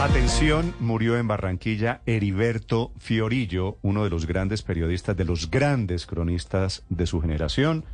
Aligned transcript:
Atención, 0.00 0.76
murió 0.78 1.18
en 1.18 1.26
Barranquilla 1.26 2.02
Heriberto 2.06 2.92
Fiorillo, 2.98 3.78
uno 3.82 4.04
de 4.04 4.10
los 4.10 4.26
grandes 4.26 4.62
periodistas, 4.62 5.16
de 5.16 5.24
los 5.24 5.50
grandes 5.50 6.06
cronistas 6.06 6.84
de 6.88 7.04
su 7.04 7.20
generación, 7.20 7.84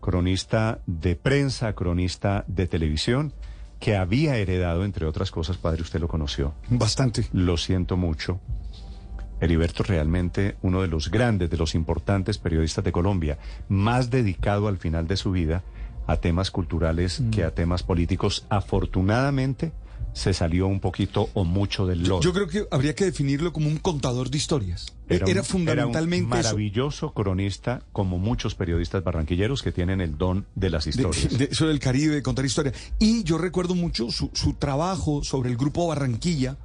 cronista 0.00 0.78
de 0.86 1.16
prensa, 1.16 1.72
cronista 1.72 2.44
de 2.46 2.68
televisión, 2.68 3.32
que 3.80 3.96
había 3.96 4.36
heredado, 4.36 4.84
entre 4.84 5.06
otras 5.06 5.32
cosas, 5.32 5.56
padre, 5.56 5.82
usted 5.82 5.98
lo 5.98 6.06
conoció. 6.06 6.54
Bastante. 6.68 7.26
Lo 7.32 7.56
siento 7.56 7.96
mucho. 7.96 8.38
Heriberto 9.40 9.82
realmente 9.82 10.54
uno 10.62 10.82
de 10.82 10.88
los 10.88 11.10
grandes, 11.10 11.50
de 11.50 11.56
los 11.56 11.74
importantes 11.74 12.38
periodistas 12.38 12.84
de 12.84 12.92
Colombia, 12.92 13.38
más 13.68 14.08
dedicado 14.08 14.68
al 14.68 14.78
final 14.78 15.08
de 15.08 15.16
su 15.16 15.32
vida 15.32 15.64
a 16.06 16.16
temas 16.18 16.52
culturales 16.52 17.24
que 17.32 17.42
a 17.42 17.50
temas 17.50 17.82
políticos. 17.82 18.46
Afortunadamente, 18.50 19.72
se 20.14 20.32
salió 20.32 20.66
un 20.68 20.80
poquito 20.80 21.28
o 21.34 21.44
mucho 21.44 21.86
del 21.86 22.04
lodo. 22.04 22.22
Yo 22.22 22.32
creo 22.32 22.46
que 22.48 22.64
habría 22.70 22.94
que 22.94 23.04
definirlo 23.04 23.52
como 23.52 23.68
un 23.68 23.76
contador 23.78 24.30
de 24.30 24.38
historias. 24.38 24.86
Era, 25.08 25.26
un- 25.26 25.44
fundamentalmente 25.44 26.16
era 26.26 26.26
un 26.26 26.40
eso. 26.40 26.48
maravilloso 26.48 27.12
cronista, 27.12 27.82
como 27.92 28.16
muchos 28.18 28.54
periodistas 28.54 29.04
barranquilleros 29.04 29.62
que 29.62 29.72
tienen 29.72 30.00
el 30.00 30.16
don 30.16 30.46
de 30.54 30.70
las 30.70 30.86
historias. 30.86 31.36
de 31.36 31.48
eso 31.50 31.66
del 31.66 31.80
Caribe, 31.80 32.22
contar 32.22 32.44
historias. 32.46 32.74
Y 32.98 33.24
yo 33.24 33.36
recuerdo 33.36 33.74
mucho 33.74 34.10
su, 34.10 34.30
su 34.32 34.54
trabajo 34.54 35.22
sobre 35.24 35.50
el 35.50 35.56
grupo 35.58 35.86
Barranquilla. 35.88 36.56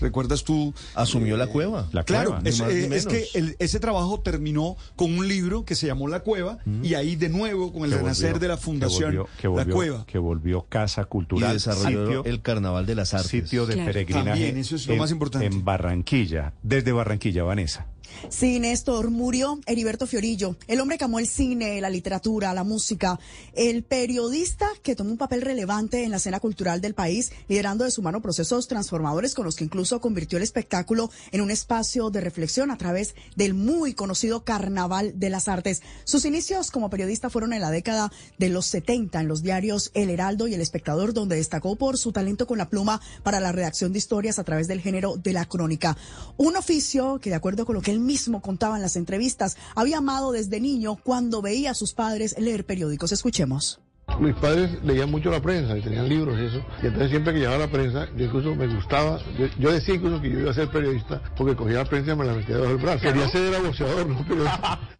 ¿Recuerdas 0.00 0.44
tú? 0.44 0.74
Asumió 0.94 1.36
la 1.36 1.46
cueva. 1.46 1.88
La 1.92 2.04
Claro, 2.04 2.30
cueva. 2.32 2.48
es, 2.48 2.56
Ni 2.58 2.64
más 2.64 2.74
ni 2.74 2.80
eh, 2.80 2.88
es 2.96 3.06
que 3.06 3.26
el- 3.34 3.56
ese 3.58 3.80
trabajo 3.80 4.20
terminó 4.20 4.76
con 4.96 5.16
un 5.18 5.26
libro 5.28 5.64
que 5.64 5.74
se 5.74 5.86
llamó 5.86 6.08
La 6.08 6.20
Cueva 6.20 6.58
y 6.82 6.94
ahí 6.94 7.16
de 7.16 7.28
nuevo 7.28 7.72
con 7.72 7.84
el 7.84 7.90
que 7.90 7.96
renacer 7.98 8.32
volvió- 8.32 8.40
de 8.40 8.48
la 8.48 8.56
que 8.56 8.62
fundación 8.62 9.04
volvió- 9.16 9.28
que 9.38 9.42
La 9.48 9.50
volvió- 9.50 9.74
Cueva. 9.74 10.06
Que 10.06 10.18
volvió 10.18 10.62
casa 10.68 11.02
Y 11.02 11.04
cultural. 11.06 11.52
desarrolló 11.54 12.04
sitio- 12.06 12.24
el 12.24 12.42
Carnaval 12.42 12.86
de 12.86 12.94
las 12.94 13.14
Artes. 13.14 13.30
sitio 13.30 13.66
de 13.66 13.74
Claro. 13.74 13.86
peregrinaje. 13.92 14.28
También, 14.30 14.56
eso 14.58 14.76
es 14.76 14.86
lo 14.86 14.92
en- 14.94 14.98
más 14.98 15.10
importante. 15.10 15.46
En 15.46 15.64
Barranquilla, 15.64 16.52
desde 16.62 16.92
Barranquilla, 16.92 17.42
Vanessa. 17.44 17.86
Sí, 18.28 18.58
Néstor, 18.58 19.10
murió 19.10 19.60
Heriberto 19.66 20.06
Fiorillo, 20.06 20.56
el 20.66 20.80
hombre 20.80 20.98
que 20.98 21.04
amó 21.04 21.18
el 21.18 21.28
cine, 21.28 21.80
la 21.80 21.90
literatura, 21.90 22.54
la 22.54 22.64
música, 22.64 23.18
el 23.54 23.82
periodista 23.82 24.68
que 24.82 24.96
tomó 24.96 25.10
un 25.10 25.18
papel 25.18 25.42
relevante 25.42 26.04
en 26.04 26.10
la 26.10 26.16
escena 26.16 26.40
cultural 26.40 26.80
del 26.80 26.94
país, 26.94 27.32
liderando 27.48 27.84
de 27.84 27.90
su 27.90 28.02
mano 28.02 28.22
procesos 28.22 28.68
transformadores 28.68 29.34
con 29.34 29.44
los 29.44 29.56
que 29.56 29.64
incluso 29.64 30.00
convirtió 30.00 30.38
el 30.38 30.44
espectáculo 30.44 31.10
en 31.32 31.40
un 31.40 31.50
espacio 31.50 32.10
de 32.10 32.20
reflexión 32.20 32.70
a 32.70 32.78
través 32.78 33.14
del 33.36 33.54
muy 33.54 33.94
conocido 33.94 34.44
Carnaval 34.44 35.18
de 35.18 35.30
las 35.30 35.48
Artes. 35.48 35.82
Sus 36.04 36.24
inicios 36.24 36.70
como 36.70 36.90
periodista 36.90 37.30
fueron 37.30 37.52
en 37.52 37.60
la 37.60 37.70
década 37.70 38.12
de 38.38 38.48
los 38.48 38.66
70 38.66 39.20
en 39.20 39.28
los 39.28 39.42
diarios 39.42 39.90
El 39.94 40.10
Heraldo 40.10 40.48
y 40.48 40.54
El 40.54 40.60
Espectador, 40.60 41.12
donde 41.12 41.36
destacó 41.36 41.76
por 41.76 41.98
su 41.98 42.12
talento 42.12 42.46
con 42.46 42.58
la 42.58 42.68
pluma 42.68 43.00
para 43.22 43.40
la 43.40 43.52
redacción 43.52 43.92
de 43.92 43.98
historias 43.98 44.38
a 44.38 44.44
través 44.44 44.68
del 44.68 44.80
género 44.80 45.16
de 45.16 45.32
la 45.32 45.46
crónica. 45.46 45.96
Un 46.36 46.56
oficio 46.56 47.18
que, 47.20 47.30
de 47.30 47.36
acuerdo 47.36 47.66
con 47.66 47.74
lo 47.74 47.82
que 47.82 47.90
él 47.90 47.95
mismo 48.00 48.40
contaba 48.40 48.76
en 48.76 48.82
las 48.82 48.96
entrevistas, 48.96 49.56
había 49.74 49.98
amado 49.98 50.32
desde 50.32 50.60
niño 50.60 50.96
cuando 50.96 51.42
veía 51.42 51.72
a 51.72 51.74
sus 51.74 51.92
padres 51.92 52.36
leer 52.38 52.64
periódicos. 52.64 53.12
Escuchemos. 53.12 53.80
Mis 54.20 54.34
padres 54.36 54.82
leían 54.82 55.10
mucho 55.10 55.30
la 55.30 55.42
prensa 55.42 55.76
y 55.76 55.82
tenían 55.82 56.08
libros 56.08 56.38
y 56.38 56.46
eso. 56.46 56.64
Y 56.82 56.86
entonces 56.86 57.10
siempre 57.10 57.34
que 57.34 57.40
llevaba 57.40 57.58
la 57.58 57.70
prensa, 57.70 58.08
yo 58.16 58.24
incluso 58.24 58.54
me 58.54 58.66
gustaba. 58.66 59.20
Yo, 59.38 59.46
yo 59.58 59.72
decía 59.72 59.94
incluso 59.96 60.22
que 60.22 60.30
yo 60.30 60.38
iba 60.40 60.50
a 60.50 60.54
ser 60.54 60.70
periodista 60.70 61.20
porque 61.36 61.54
cogía 61.54 61.78
la 61.78 61.84
prensa 61.84 62.12
y 62.12 62.16
me 62.16 62.24
la 62.24 62.34
metía 62.34 62.54
debajo 62.54 62.74
del 62.74 62.82
brazo. 62.82 63.00
Quería 63.02 63.28
ser 63.28 63.42
era 63.42 63.58
boxeador, 63.58 64.06
no 64.06 64.26
periodista. 64.26 64.80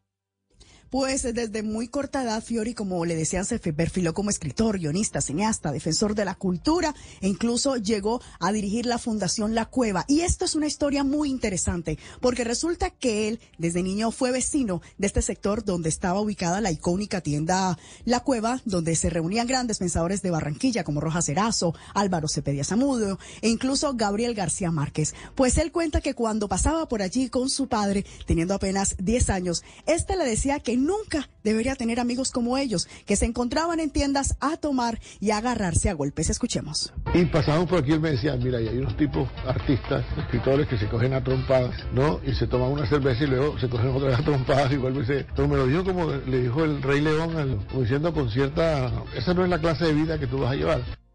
Pues 0.90 1.22
desde 1.22 1.62
muy 1.62 1.88
corta 1.88 2.22
edad, 2.22 2.42
Fiori, 2.42 2.74
como 2.74 3.04
le 3.04 3.16
decían, 3.16 3.44
se 3.44 3.58
perfiló 3.58 4.14
como 4.14 4.30
escritor, 4.30 4.78
guionista, 4.78 5.20
cineasta, 5.20 5.72
defensor 5.72 6.14
de 6.14 6.24
la 6.24 6.34
cultura 6.34 6.94
e 7.20 7.28
incluso 7.28 7.76
llegó 7.76 8.20
a 8.38 8.52
dirigir 8.52 8.86
la 8.86 8.98
Fundación 8.98 9.54
La 9.54 9.66
Cueva. 9.66 10.04
Y 10.06 10.20
esto 10.20 10.44
es 10.44 10.54
una 10.54 10.66
historia 10.66 11.02
muy 11.02 11.28
interesante 11.28 11.98
porque 12.20 12.44
resulta 12.44 12.90
que 12.90 13.28
él 13.28 13.40
desde 13.58 13.82
niño 13.82 14.10
fue 14.12 14.30
vecino 14.30 14.80
de 14.98 15.08
este 15.08 15.22
sector 15.22 15.64
donde 15.64 15.88
estaba 15.88 16.20
ubicada 16.20 16.60
la 16.60 16.70
icónica 16.70 17.20
tienda 17.20 17.76
La 18.04 18.20
Cueva, 18.20 18.60
donde 18.64 18.94
se 18.94 19.10
reunían 19.10 19.46
grandes 19.46 19.78
pensadores 19.78 20.22
de 20.22 20.30
Barranquilla 20.30 20.84
como 20.84 21.00
Rojas 21.00 21.28
Erazo, 21.28 21.74
Álvaro 21.94 22.28
Cepeda 22.28 22.62
Zamudio 22.62 23.18
e 23.42 23.48
incluso 23.48 23.94
Gabriel 23.94 24.34
García 24.34 24.70
Márquez. 24.70 25.14
Pues 25.34 25.58
él 25.58 25.72
cuenta 25.72 26.00
que 26.00 26.14
cuando 26.14 26.48
pasaba 26.48 26.88
por 26.88 27.02
allí 27.02 27.28
con 27.28 27.50
su 27.50 27.68
padre, 27.68 28.04
teniendo 28.26 28.54
apenas 28.54 28.96
10 28.98 29.30
años, 29.30 29.64
este 29.86 30.16
le 30.16 30.24
decía 30.24 30.60
que 30.60 30.75
nunca 30.76 31.28
debería 31.42 31.76
tener 31.76 32.00
amigos 32.00 32.30
como 32.30 32.58
ellos, 32.58 32.88
que 33.06 33.16
se 33.16 33.24
encontraban 33.24 33.80
en 33.80 33.90
tiendas 33.90 34.36
a 34.40 34.56
tomar 34.56 35.00
y 35.20 35.30
agarrarse 35.30 35.88
a 35.88 35.94
golpes. 35.94 36.30
Escuchemos. 36.30 36.92
Y 37.14 37.24
pasábamos 37.26 37.68
por 37.68 37.80
aquí 37.80 37.92
él 37.92 38.00
me 38.00 38.10
decía, 38.10 38.36
mira, 38.36 38.60
y 38.60 38.68
hay 38.68 38.78
unos 38.78 38.96
tipos 38.96 39.28
artistas, 39.46 40.04
escritores 40.18 40.66
que 40.68 40.78
se 40.78 40.88
cogen 40.88 41.14
a 41.14 41.22
trompadas, 41.22 41.74
¿no? 41.92 42.20
Y 42.24 42.34
se 42.34 42.46
toman 42.46 42.72
una 42.72 42.88
cerveza 42.88 43.24
y 43.24 43.28
luego 43.28 43.58
se 43.58 43.68
cogen 43.68 43.88
otra 43.88 44.08
vez 44.08 44.18
a 44.20 44.24
trompadas 44.24 44.72
y 44.72 44.76
vuelve 44.76 45.02
y. 45.02 45.24
Pero 45.34 45.48
me 45.48 45.56
lo 45.56 45.66
dijo 45.66 45.84
como 45.84 46.10
le 46.10 46.42
dijo 46.42 46.64
el 46.64 46.82
Rey 46.82 47.00
León, 47.00 47.66
diciendo 47.78 48.12
con 48.12 48.30
cierta... 48.30 48.92
Esa 49.14 49.34
no 49.34 49.44
es 49.44 49.50
la 49.50 49.60
clase 49.60 49.86
de 49.86 49.92
vida 49.92 50.18
que 50.18 50.26
tú 50.26 50.38
vas 50.38 50.52
a 50.52 50.56
llevar. 50.56 51.05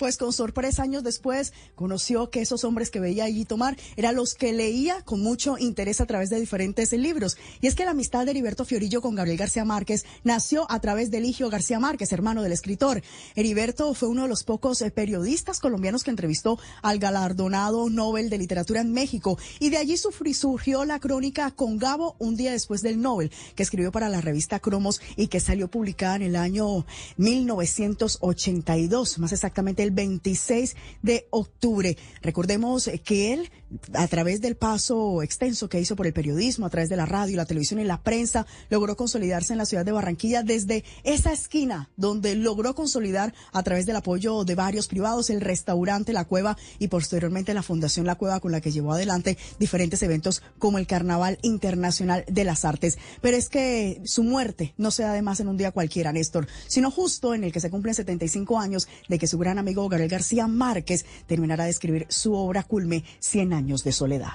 Pues 0.00 0.16
con 0.16 0.32
sorpresa 0.32 0.82
años 0.82 1.04
después 1.04 1.52
conoció 1.74 2.30
que 2.30 2.40
esos 2.40 2.64
hombres 2.64 2.88
que 2.88 3.00
veía 3.00 3.24
allí 3.24 3.44
tomar 3.44 3.76
eran 3.96 4.16
los 4.16 4.34
que 4.34 4.54
leía 4.54 5.02
con 5.02 5.20
mucho 5.20 5.58
interés 5.58 6.00
a 6.00 6.06
través 6.06 6.30
de 6.30 6.40
diferentes 6.40 6.90
libros. 6.92 7.36
Y 7.60 7.66
es 7.66 7.74
que 7.74 7.84
la 7.84 7.90
amistad 7.90 8.24
de 8.24 8.30
Heriberto 8.30 8.64
Fiorillo 8.64 9.02
con 9.02 9.14
Gabriel 9.14 9.36
García 9.36 9.66
Márquez 9.66 10.06
nació 10.24 10.64
a 10.70 10.80
través 10.80 11.10
de 11.10 11.18
Eligio 11.18 11.50
García 11.50 11.78
Márquez, 11.80 12.12
hermano 12.12 12.42
del 12.42 12.52
escritor. 12.52 13.02
Heriberto 13.36 13.92
fue 13.92 14.08
uno 14.08 14.22
de 14.22 14.30
los 14.30 14.42
pocos 14.42 14.80
eh, 14.80 14.90
periodistas 14.90 15.60
colombianos 15.60 16.02
que 16.02 16.08
entrevistó 16.08 16.58
al 16.80 16.98
galardonado 16.98 17.90
Nobel 17.90 18.30
de 18.30 18.38
Literatura 18.38 18.80
en 18.80 18.94
México. 18.94 19.36
Y 19.58 19.68
de 19.68 19.76
allí 19.76 19.98
surgió 19.98 20.86
la 20.86 20.98
crónica 20.98 21.50
con 21.50 21.76
Gabo 21.76 22.16
un 22.18 22.38
día 22.38 22.52
después 22.52 22.80
del 22.80 23.02
Nobel, 23.02 23.30
que 23.54 23.62
escribió 23.62 23.92
para 23.92 24.08
la 24.08 24.22
revista 24.22 24.60
Cromos 24.60 25.02
y 25.16 25.26
que 25.26 25.40
salió 25.40 25.68
publicada 25.68 26.16
en 26.16 26.22
el 26.22 26.36
año 26.36 26.86
1982, 27.18 29.18
más 29.18 29.32
exactamente 29.32 29.82
el 29.82 29.89
26 29.90 30.76
de 31.02 31.26
octubre. 31.30 31.96
Recordemos 32.22 32.90
que 33.04 33.32
él, 33.32 33.50
a 33.94 34.06
través 34.08 34.40
del 34.40 34.56
paso 34.56 35.22
extenso 35.22 35.68
que 35.68 35.80
hizo 35.80 35.96
por 35.96 36.06
el 36.06 36.12
periodismo, 36.12 36.66
a 36.66 36.70
través 36.70 36.88
de 36.88 36.96
la 36.96 37.06
radio, 37.06 37.36
la 37.36 37.46
televisión 37.46 37.80
y 37.80 37.84
la 37.84 38.02
prensa, 38.02 38.46
logró 38.68 38.96
consolidarse 38.96 39.52
en 39.52 39.58
la 39.58 39.66
ciudad 39.66 39.84
de 39.84 39.92
Barranquilla 39.92 40.42
desde 40.42 40.84
esa 41.04 41.32
esquina 41.32 41.90
donde 41.96 42.34
logró 42.34 42.74
consolidar 42.74 43.34
a 43.52 43.62
través 43.62 43.86
del 43.86 43.96
apoyo 43.96 44.44
de 44.44 44.54
varios 44.54 44.88
privados 44.88 45.30
el 45.30 45.40
restaurante 45.40 46.12
La 46.12 46.24
Cueva 46.24 46.56
y 46.78 46.88
posteriormente 46.88 47.54
la 47.54 47.62
Fundación 47.62 48.06
La 48.06 48.16
Cueva 48.16 48.40
con 48.40 48.52
la 48.52 48.60
que 48.60 48.72
llevó 48.72 48.92
adelante 48.92 49.38
diferentes 49.58 50.02
eventos 50.02 50.42
como 50.58 50.78
el 50.78 50.86
Carnaval 50.86 51.38
Internacional 51.42 52.24
de 52.28 52.44
las 52.44 52.64
Artes. 52.64 52.98
Pero 53.20 53.36
es 53.36 53.48
que 53.48 54.00
su 54.04 54.22
muerte 54.22 54.74
no 54.76 54.90
se 54.90 55.02
da 55.02 55.10
además 55.10 55.40
en 55.40 55.48
un 55.48 55.56
día 55.56 55.72
cualquiera, 55.72 56.12
Néstor, 56.12 56.46
sino 56.66 56.90
justo 56.90 57.34
en 57.34 57.44
el 57.44 57.52
que 57.52 57.60
se 57.60 57.70
cumplen 57.70 57.94
75 57.94 58.58
años 58.58 58.88
de 59.08 59.18
que 59.18 59.26
su 59.26 59.38
gran 59.38 59.58
amigo 59.58 59.79
Gabriel 59.88 60.10
García 60.10 60.46
Márquez 60.46 61.06
terminará 61.26 61.64
de 61.64 61.70
escribir 61.70 62.06
su 62.08 62.34
obra 62.34 62.62
culme 62.62 63.04
100 63.20 63.52
años 63.52 63.84
de 63.84 63.92
soledad. 63.92 64.32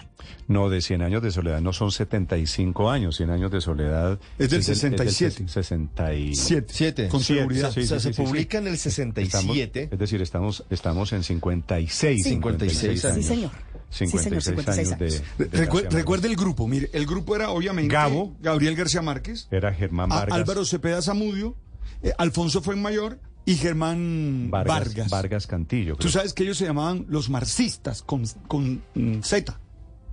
No, 0.48 0.70
de 0.70 0.82
100 0.82 1.02
años 1.04 1.22
de 1.22 1.32
soledad 1.32 1.62
no 1.62 1.72
son 1.74 1.92
75 1.92 2.90
años, 2.90 3.16
100 3.18 3.30
años 3.30 3.52
de 3.52 3.62
soledad. 3.62 4.20
Es 4.40 4.50
del 4.50 4.62
del- 4.62 4.64
67. 4.64 5.48
67. 5.48 6.36
Siete. 6.36 6.74
Siete. 6.74 7.08
Con 7.10 7.22
seguridad. 7.22 7.72
sí, 7.72 7.82
o 7.82 7.86
sea, 7.86 8.00
sí, 8.00 8.08
se 8.08 8.14
sí, 8.14 8.22
sí. 8.22 8.24
publica 8.28 8.58
en 8.58 8.68
el 8.68 8.78
67. 8.78 9.80
Estamos- 9.84 9.94
es 9.94 10.00
decir, 10.00 10.22
estamos, 10.22 10.64
estamos 10.70 11.14
en 11.14 11.24
56. 11.24 12.24
56 12.24 13.02
Sí, 13.02 13.08
años. 13.08 13.26
señor. 13.26 13.52
Sí, 13.90 14.08
señor, 14.08 14.42
56 14.42 14.68
años 14.68 15.00
de, 15.00 15.06
años. 15.06 15.24
de 15.38 15.46
Recu- 15.46 15.52
García 15.52 15.74
Márquez. 15.74 15.94
recuerde 15.94 16.28
el 16.28 16.36
grupo. 16.36 16.68
Mire, 16.68 16.90
el 16.92 17.06
grupo 17.06 17.36
era 17.36 17.52
obviamente 17.52 17.94
Gabo. 17.94 18.36
Gabriel 18.42 18.76
García 18.76 19.02
Márquez, 19.02 19.48
Era 19.52 19.74
Germán 19.74 20.10
Vargas. 20.10 20.36
Álvaro 20.36 20.66
Cepeda 20.66 21.02
Zamudio, 21.02 21.56
eh, 22.02 22.12
Alfonso 22.18 22.62
Fuenmayor 22.62 23.20
y 23.46 23.56
Germán 23.56 24.50
Vargas, 24.50 24.80
Vargas. 24.80 25.10
Vargas 25.10 25.48
Cantillo. 25.48 25.96
Tú 25.96 26.10
sabes 26.10 26.34
que 26.34 26.44
ellos 26.44 26.58
se 26.58 26.66
llamaban 26.66 27.06
los 27.08 27.30
marxistas 27.30 28.02
con, 28.02 28.26
con 28.48 28.82
mm, 28.96 29.22
Z, 29.22 29.60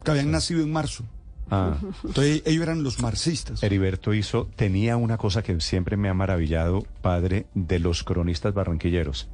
que 0.04 0.10
habían 0.10 0.30
nacido 0.30 0.62
en 0.62 0.70
marzo. 0.70 1.04
Ah. 1.50 1.76
Entonces 2.04 2.42
ellos 2.44 2.62
eran 2.62 2.82
los 2.82 3.00
marxistas. 3.00 3.62
Heriberto 3.62 4.14
hizo, 4.14 4.48
tenía 4.56 4.96
una 4.96 5.18
cosa 5.18 5.42
que 5.42 5.60
siempre 5.60 5.96
me 5.96 6.08
ha 6.08 6.14
maravillado, 6.14 6.84
padre, 7.00 7.46
de 7.54 7.78
los 7.78 8.04
cronistas 8.04 8.54
barranquilleros, 8.54 9.28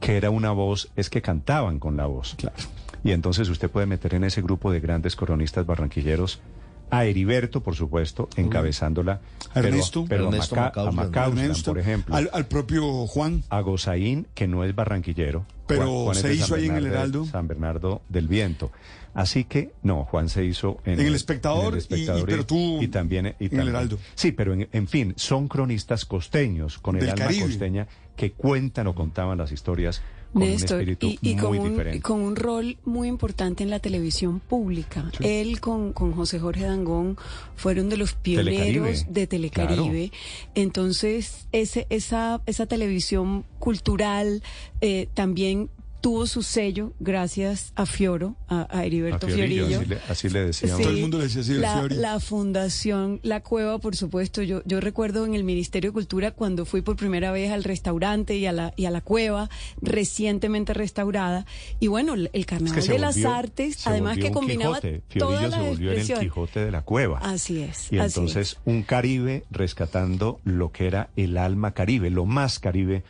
que 0.00 0.16
era 0.16 0.30
una 0.30 0.52
voz, 0.52 0.90
es 0.96 1.10
que 1.10 1.22
cantaban 1.22 1.78
con 1.78 1.96
la 1.96 2.06
voz. 2.06 2.34
Claro. 2.36 2.56
Y 3.02 3.12
entonces 3.12 3.48
usted 3.48 3.70
puede 3.70 3.86
meter 3.86 4.14
en 4.14 4.24
ese 4.24 4.42
grupo 4.42 4.70
de 4.70 4.80
grandes 4.80 5.16
cronistas 5.16 5.64
barranquilleros 5.64 6.40
a 6.90 7.04
Heriberto, 7.04 7.62
por 7.62 7.74
supuesto, 7.76 8.28
encabezándola. 8.36 9.20
A 9.54 9.58
Ernesto. 9.60 10.04
pero, 10.08 10.24
pero 10.24 10.28
Ernesto 10.32 10.54
a, 10.56 10.58
Maca- 10.58 10.80
a 10.80 10.84
Macauslan. 10.84 11.06
Macauslan, 11.06 11.44
Ernesto, 11.44 11.70
por 11.72 11.78
ejemplo. 11.78 12.14
al, 12.16 12.30
al 12.32 12.46
propio 12.46 13.06
Juan. 13.06 13.42
a 13.48 13.60
Gozaín, 13.60 14.26
que 14.34 14.46
no 14.48 14.64
es 14.64 14.74
barranquillero. 14.74 15.44
Pero 15.66 16.12
se 16.14 16.34
hizo 16.34 16.46
San 16.48 16.58
ahí 16.58 16.66
en 16.66 16.76
el 16.76 16.86
Heraldo. 16.86 17.24
San 17.26 17.46
Bernardo 17.46 18.02
del 18.08 18.26
Viento. 18.26 18.70
Así 19.14 19.42
que, 19.44 19.72
no, 19.82 20.04
Juan 20.04 20.28
se 20.28 20.44
hizo 20.44 20.78
en, 20.84 21.00
En 21.00 21.06
El 21.06 21.14
Espectador 21.16 21.74
en 21.74 21.80
y- 21.98 22.02
y- 22.02 22.24
pero 22.26 22.46
tú 22.46 22.80
y 22.80 22.88
también 22.88 23.34
y 23.40 23.46
en 23.52 23.60
El 23.60 23.68
Heraldo. 23.68 23.98
Sí, 24.14 24.30
pero 24.32 24.52
en, 24.54 24.68
en 24.72 24.86
fin, 24.88 25.14
son 25.16 25.48
cronistas 25.48 26.04
costeños, 26.04 26.78
con 26.78 26.94
el 26.96 27.00
Del 27.02 27.10
alma 27.10 27.24
Caribe. 27.24 27.46
costeña, 27.46 27.86
que 28.16 28.32
cuentan 28.32 28.86
o 28.86 28.94
contaban 28.94 29.38
las 29.38 29.50
historias 29.52 30.00
con 30.32 30.42
Néstor, 30.42 30.76
un 30.76 30.88
espíritu 30.88 31.06
y, 31.06 31.30
y 31.30 31.34
muy 31.34 31.42
con, 31.42 31.58
un, 31.58 31.70
diferente. 31.70 32.00
con 32.00 32.20
un 32.20 32.36
rol 32.36 32.76
muy 32.84 33.08
importante 33.08 33.62
en 33.62 33.70
la 33.70 33.80
televisión 33.80 34.40
pública. 34.40 35.10
Él 35.20 35.60
con, 35.60 35.92
con 35.92 36.12
José 36.12 36.38
Jorge 36.38 36.64
Dangón 36.64 37.16
fueron 37.56 37.88
de 37.88 37.96
los 37.96 38.14
pioneros 38.14 38.54
Telecaribe, 38.56 39.04
de 39.08 39.26
Telecaribe. 39.26 40.12
Entonces, 40.54 41.46
ese, 41.52 41.86
esa, 41.90 42.40
esa 42.46 42.66
televisión 42.66 43.44
cultural 43.58 44.42
eh, 44.80 45.08
también 45.14 45.70
tuvo 46.00 46.26
su 46.26 46.42
sello 46.42 46.92
gracias 47.00 47.72
a 47.76 47.86
Fioro, 47.86 48.36
a, 48.48 48.66
a 48.70 48.84
Heriberto 48.84 49.26
A 49.26 49.30
Fiorillo, 49.30 49.66
Fiorillo. 49.66 49.80
así 49.80 49.88
le, 49.88 50.00
así 50.08 50.28
le 50.28 50.44
decíamos. 50.46 50.80
Todo 50.80 50.90
el 50.90 51.00
mundo 51.00 51.18
le 51.18 51.24
decía 51.24 51.42
así, 51.42 51.54
la, 51.54 51.86
la 51.90 52.20
fundación 52.20 53.20
La 53.22 53.42
Cueva, 53.42 53.78
por 53.78 53.96
supuesto. 53.96 54.42
Yo, 54.42 54.62
yo 54.64 54.80
recuerdo 54.80 55.26
en 55.26 55.34
el 55.34 55.44
Ministerio 55.44 55.90
de 55.90 55.94
Cultura 55.94 56.30
cuando 56.30 56.64
fui 56.64 56.80
por 56.82 56.96
primera 56.96 57.32
vez 57.32 57.50
al 57.52 57.64
restaurante 57.64 58.36
y 58.36 58.46
a 58.46 58.52
la, 58.52 58.72
y 58.76 58.86
a 58.86 58.90
la 58.90 59.00
cueva, 59.00 59.50
recientemente 59.80 60.74
restaurada. 60.74 61.46
Y 61.78 61.88
bueno, 61.88 62.14
el, 62.14 62.30
Es 62.32 62.46
Carnaval 62.46 62.82
que 62.82 62.88
de 62.92 62.98
las 62.98 63.24
Artes, 63.24 63.86
además 63.86 64.18
que 64.18 64.30
combinaba 64.30 64.80
Quijote. 64.80 65.02
todas 65.18 65.40
Fiorillo 65.40 65.48
las 65.48 65.60
se 65.60 65.68
volvió 65.68 65.92
en 65.92 65.98
el. 65.98 66.18
Quijote 66.20 66.64
de 66.64 66.70
la 66.70 66.82
cueva. 66.82 67.18
Así 67.18 67.60
es. 67.60 67.92
Y 67.92 67.98
así 67.98 68.18
entonces 68.18 68.52
es. 68.52 68.58
un 68.64 68.82
Caribe 68.82 69.44
rescatando 69.50 70.40
lo 70.44 70.72
que 70.72 70.86
era 70.86 71.10
el 71.16 71.36
alma 71.36 71.72
Caribe, 71.72 72.10
lo 72.10 72.24
más 72.26 72.58
Caribe 72.58 73.02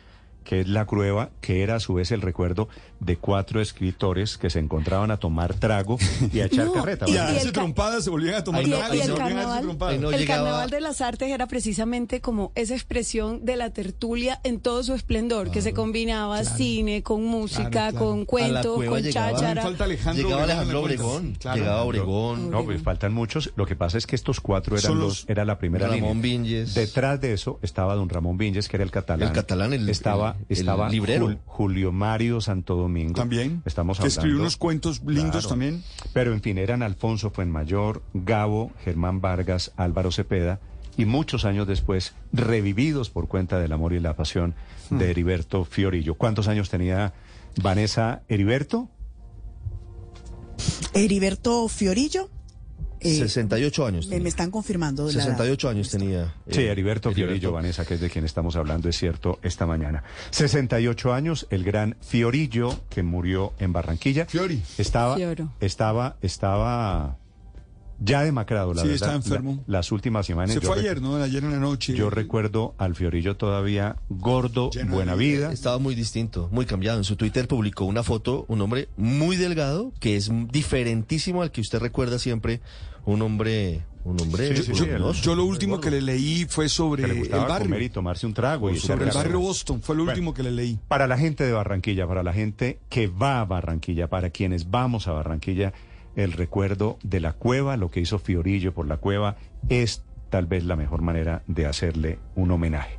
que 0.43 0.61
es 0.61 0.67
la 0.67 0.85
cueva, 0.85 1.29
que 1.41 1.63
era 1.63 1.75
a 1.75 1.79
su 1.79 1.93
vez 1.93 2.11
el 2.11 2.21
recuerdo 2.21 2.67
de 2.99 3.17
cuatro 3.17 3.61
escritores 3.61 4.37
que 4.37 4.49
se 4.49 4.59
encontraban 4.59 5.09
a 5.11 5.17
tomar 5.17 5.53
trago 5.55 5.97
y 6.33 6.39
a 6.39 6.45
echar 6.45 6.65
No, 6.71 6.73
carreta. 6.73 7.05
Y 7.07 7.13
y 7.13 7.17
a 7.17 7.29
el 7.39 7.45
ca- 7.47 7.51
trompadas, 7.51 8.03
se 8.03 8.09
volvían 8.09 8.35
a 8.35 8.43
tomar 8.43 8.63
trago, 8.63 8.83
a 8.83 8.87
ahí 8.91 9.61
trompadas. 9.63 9.99
no 9.99 10.11
el 10.11 10.19
llegaba- 10.19 10.43
Carnaval 10.43 10.69
de 10.69 10.81
las 10.81 11.01
Artes 11.01 11.29
era 11.29 11.47
precisamente 11.47 12.21
como 12.21 12.51
esa 12.55 12.73
expresión 12.73 13.45
de 13.45 13.55
la 13.55 13.71
tertulia 13.71 14.39
en 14.43 14.59
todo 14.59 14.83
su 14.83 14.93
esplendor, 14.93 15.51
que 15.51 15.61
se 15.61 15.73
combinaba 15.73 16.43
cine 16.43 17.01
con 17.03 17.23
música, 17.23 17.69
claro, 17.69 17.91
claro. 17.91 18.05
con 18.07 18.25
cuentos, 18.25 18.83
con 18.85 19.01
llegaba- 19.01 19.31
cháchara. 19.33 19.61
Falta 19.63 19.83
Alejandro 19.85 20.23
Llegaba 20.23 20.43
Alejandro. 20.43 20.81
Obregón, 20.81 21.35
Claro. 21.39 21.57
llegaba 21.59 21.81
Obregón. 21.83 22.49
No, 22.51 22.63
pues 22.65 22.81
faltan 22.81 23.13
muchos. 23.13 23.51
Lo 23.55 23.65
que 23.65 23.75
pasa 23.75 23.97
es 23.97 24.05
que 24.07 24.15
estos 24.15 24.39
cuatro 24.39 24.77
eran 24.77 24.97
los, 24.97 25.01
los- 25.21 25.25
era 25.29 25.45
la 25.45 25.57
primera 25.57 25.87
Ramón 25.87 26.21
línea. 26.21 26.21
Vinges. 26.21 26.73
Detrás 26.73 27.19
de 27.21 27.33
eso 27.33 27.59
estaba 27.61 27.95
don 27.95 28.09
Ramón 28.09 28.37
Vinges, 28.37 28.67
que 28.69 28.77
era 28.77 28.83
el 28.83 28.91
catalán. 28.91 29.27
El 29.29 29.33
catalán, 29.33 29.73
el- 29.73 29.89
estaba, 29.89 30.30
el 30.49 30.57
estaba 30.57 30.89
librero. 30.89 31.27
Jul- 31.29 31.39
Julio 31.45 31.91
Mario 31.91 32.41
Santo 32.41 32.75
Domingo. 32.75 33.13
También. 33.15 33.61
Estamos 33.65 33.99
Que 33.99 34.07
escribió 34.07 34.39
unos 34.39 34.57
cuentos 34.57 35.01
lindos 35.05 35.31
Claro. 35.31 35.49
también. 35.49 35.83
Pero 36.13 36.33
en 36.33 36.41
fin, 36.41 36.57
eran 36.57 36.83
Alfonso 36.83 37.29
Fuenmayor, 37.29 38.01
Gabo, 38.13 38.71
Germán 38.83 39.21
Vargas, 39.21 39.71
Álvaro 39.77 40.11
Cepeda 40.11 40.59
y 40.97 41.05
muchos 41.05 41.45
años 41.45 41.67
después 41.67 42.13
revividos 42.33 43.09
por 43.09 43.27
cuenta 43.27 43.59
del 43.59 43.71
amor 43.71 43.93
y 43.93 43.99
la 43.99 44.15
pasión 44.15 44.55
Hmm. 44.89 44.97
de 44.97 45.09
Heriberto 45.11 45.63
Fiorillo. 45.65 46.15
¿Cuántos 46.15 46.47
años 46.47 46.69
tenía 46.69 47.13
Vanessa 47.61 48.23
Heriberto? 48.27 48.89
Heriberto 50.93 51.67
Fiorillo. 51.67 52.29
Eh, 53.01 53.15
68 53.15 53.85
años. 53.85 54.05
me, 54.05 54.09
tenía. 54.11 54.23
me 54.23 54.29
están 54.29 54.51
confirmando. 54.51 55.05
la 55.05 55.11
edad. 55.11 55.21
68 55.23 55.69
años 55.69 55.89
tenía. 55.89 56.23
eh, 56.47 56.51
Sí, 56.53 56.61
Heriberto 56.61 57.11
Fiorillo. 57.11 57.51
Vanessa, 57.51 57.85
que 57.85 57.95
es 57.95 57.99
de 58.01 58.09
quien 58.09 58.25
estamos 58.25 58.55
hablando, 58.55 58.87
es 58.89 58.97
cierto, 58.97 59.39
esta 59.43 59.65
mañana. 59.65 60.03
68 60.29 61.13
años, 61.13 61.47
el 61.49 61.63
gran 61.63 61.97
Fiorillo, 62.01 62.79
que 62.89 63.03
murió 63.03 63.53
en 63.59 63.73
Barranquilla. 63.73 64.25
Fiori. 64.25 64.61
Estaba, 64.77 65.15
Fioro. 65.15 65.51
estaba, 65.59 66.17
estaba 66.21 67.17
ya 68.03 68.23
demacrado, 68.23 68.73
la 68.73 68.81
Sí, 68.81 68.87
verdad. 68.87 68.95
estaba 68.95 69.15
enfermo. 69.15 69.63
La- 69.67 69.77
las 69.77 69.91
últimas 69.91 70.25
semanas. 70.25 70.53
Se 70.55 70.61
fue 70.61 70.79
ayer, 70.79 70.99
¿no? 71.01 71.17
Ayer 71.17 71.43
en 71.43 71.51
la 71.51 71.59
noche. 71.59 71.93
Yo 71.93 72.09
recuerdo 72.09 72.73
al 72.79 72.95
Fiorillo 72.95 73.37
todavía 73.37 73.97
gordo, 74.09 74.71
Lleno 74.71 74.95
buena 74.95 75.13
vida. 75.13 75.37
vida. 75.49 75.51
Estaba 75.53 75.77
muy 75.77 75.93
distinto, 75.93 76.49
muy 76.51 76.65
cambiado. 76.65 76.97
En 76.97 77.03
su 77.03 77.15
Twitter 77.15 77.47
publicó 77.47 77.85
una 77.85 78.01
foto, 78.01 78.45
un 78.47 78.59
hombre 78.61 78.89
muy 78.97 79.35
delgado, 79.35 79.93
que 79.99 80.15
es 80.15 80.31
diferentísimo 80.51 81.43
al 81.43 81.51
que 81.51 81.61
usted 81.61 81.77
recuerda 81.79 82.17
siempre, 82.17 82.61
un 83.05 83.21
hombre, 83.21 83.83
un 84.03 84.19
hombre 84.21 84.47
Sí, 84.55 84.57
sí, 84.57 84.63
sí, 84.63 84.73
Yo, 84.73 84.83
el- 84.85 84.89
voluminoso, 84.91 85.21
yo 85.23 85.35
lo 85.35 85.45
último 85.45 85.79
que 85.79 85.91
le 85.91 86.01
leí 86.01 86.45
fue 86.49 86.69
sobre 86.69 87.03
que 87.03 87.07
le 87.13 87.19
el 87.21 87.29
comer 87.29 87.45
y 87.45 87.47
barrio. 87.49 87.91
tomarse 87.91 88.25
un 88.27 88.33
trago. 88.33 88.69
y 88.69 88.77
Sobre 88.77 89.05
el 89.05 89.11
barrio. 89.11 89.39
Boston. 89.39 89.81
Fue 89.81 89.95
lo 89.95 90.03
Bueno. 90.03 90.11
último 90.13 90.33
que 90.33 90.43
le 90.43 90.51
leí. 90.51 90.79
Para 90.87 91.07
la 91.07 91.17
gente 91.17 91.43
de 91.43 91.51
Barranquilla, 91.53 92.07
para 92.07 92.23
la 92.23 92.33
gente 92.33 92.79
que 92.89 93.07
va 93.07 93.41
a 93.41 93.45
Barranquilla, 93.45 94.07
para 94.09 94.29
quienes 94.29 94.69
vamos 94.71 95.07
a 95.07 95.11
Barranquilla, 95.13 95.73
el 96.15 96.33
recuerdo 96.33 96.97
de 97.03 97.19
la 97.21 97.33
cueva, 97.33 97.77
lo 97.77 97.89
que 97.89 98.01
hizo 98.01 98.19
Fiorillo 98.19 98.73
por 98.73 98.87
la 98.87 98.97
cueva, 98.97 99.37
es 99.69 100.03
tal 100.29 100.45
vez 100.45 100.63
la 100.63 100.75
mejor 100.75 101.01
manera 101.01 101.43
de 101.47 101.65
hacerle 101.65 102.19
un 102.35 102.51
homenaje. 102.51 102.97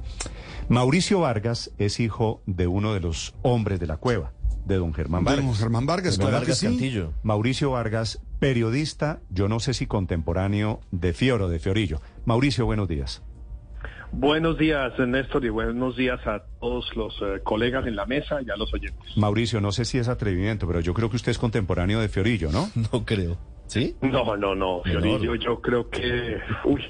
Mauricio 0.68 1.20
Vargas 1.20 1.70
es 1.78 2.00
hijo 2.00 2.42
de 2.46 2.66
uno 2.66 2.94
de 2.94 3.00
los 3.00 3.34
hombres 3.42 3.80
de 3.80 3.86
la 3.86 3.96
cueva, 3.96 4.32
de 4.64 4.76
don 4.76 4.94
Germán 4.94 5.24
Vargas. 5.24 5.44
don 5.44 5.54
Germán 5.54 5.86
Vargas, 5.86 6.16
claro 6.16 6.32
Vargas 6.32 6.60
que 6.60 6.66
sí. 6.66 6.66
Cantillo. 6.66 7.12
Mauricio 7.22 7.70
Vargas, 7.72 8.20
periodista, 8.42 9.20
yo 9.30 9.46
no 9.46 9.60
sé 9.60 9.72
si 9.72 9.86
contemporáneo 9.86 10.80
de 10.90 11.12
Fioro, 11.12 11.48
de 11.48 11.60
Fiorillo. 11.60 12.00
Mauricio, 12.24 12.66
buenos 12.66 12.88
días. 12.88 13.22
Buenos 14.10 14.58
días, 14.58 14.98
Néstor, 14.98 15.44
y 15.44 15.48
buenos 15.48 15.96
días 15.96 16.18
a 16.26 16.42
todos 16.58 16.90
los 16.96 17.14
eh, 17.22 17.40
colegas 17.44 17.86
en 17.86 17.94
la 17.94 18.04
mesa 18.04 18.42
y 18.44 18.50
a 18.50 18.56
los 18.56 18.74
oyentes. 18.74 19.16
Mauricio, 19.16 19.60
no 19.60 19.70
sé 19.70 19.84
si 19.84 19.98
es 19.98 20.08
atrevimiento, 20.08 20.66
pero 20.66 20.80
yo 20.80 20.92
creo 20.92 21.08
que 21.08 21.14
usted 21.14 21.30
es 21.30 21.38
contemporáneo 21.38 22.00
de 22.00 22.08
Fiorillo, 22.08 22.50
¿no? 22.50 22.68
No 22.92 23.04
creo. 23.04 23.38
¿Sí? 23.68 23.94
No, 24.00 24.36
no, 24.36 24.56
no, 24.56 24.82
Fiorillo, 24.82 25.36
yo 25.36 25.60
creo 25.60 25.88
que, 25.88 26.40
uy, 26.64 26.82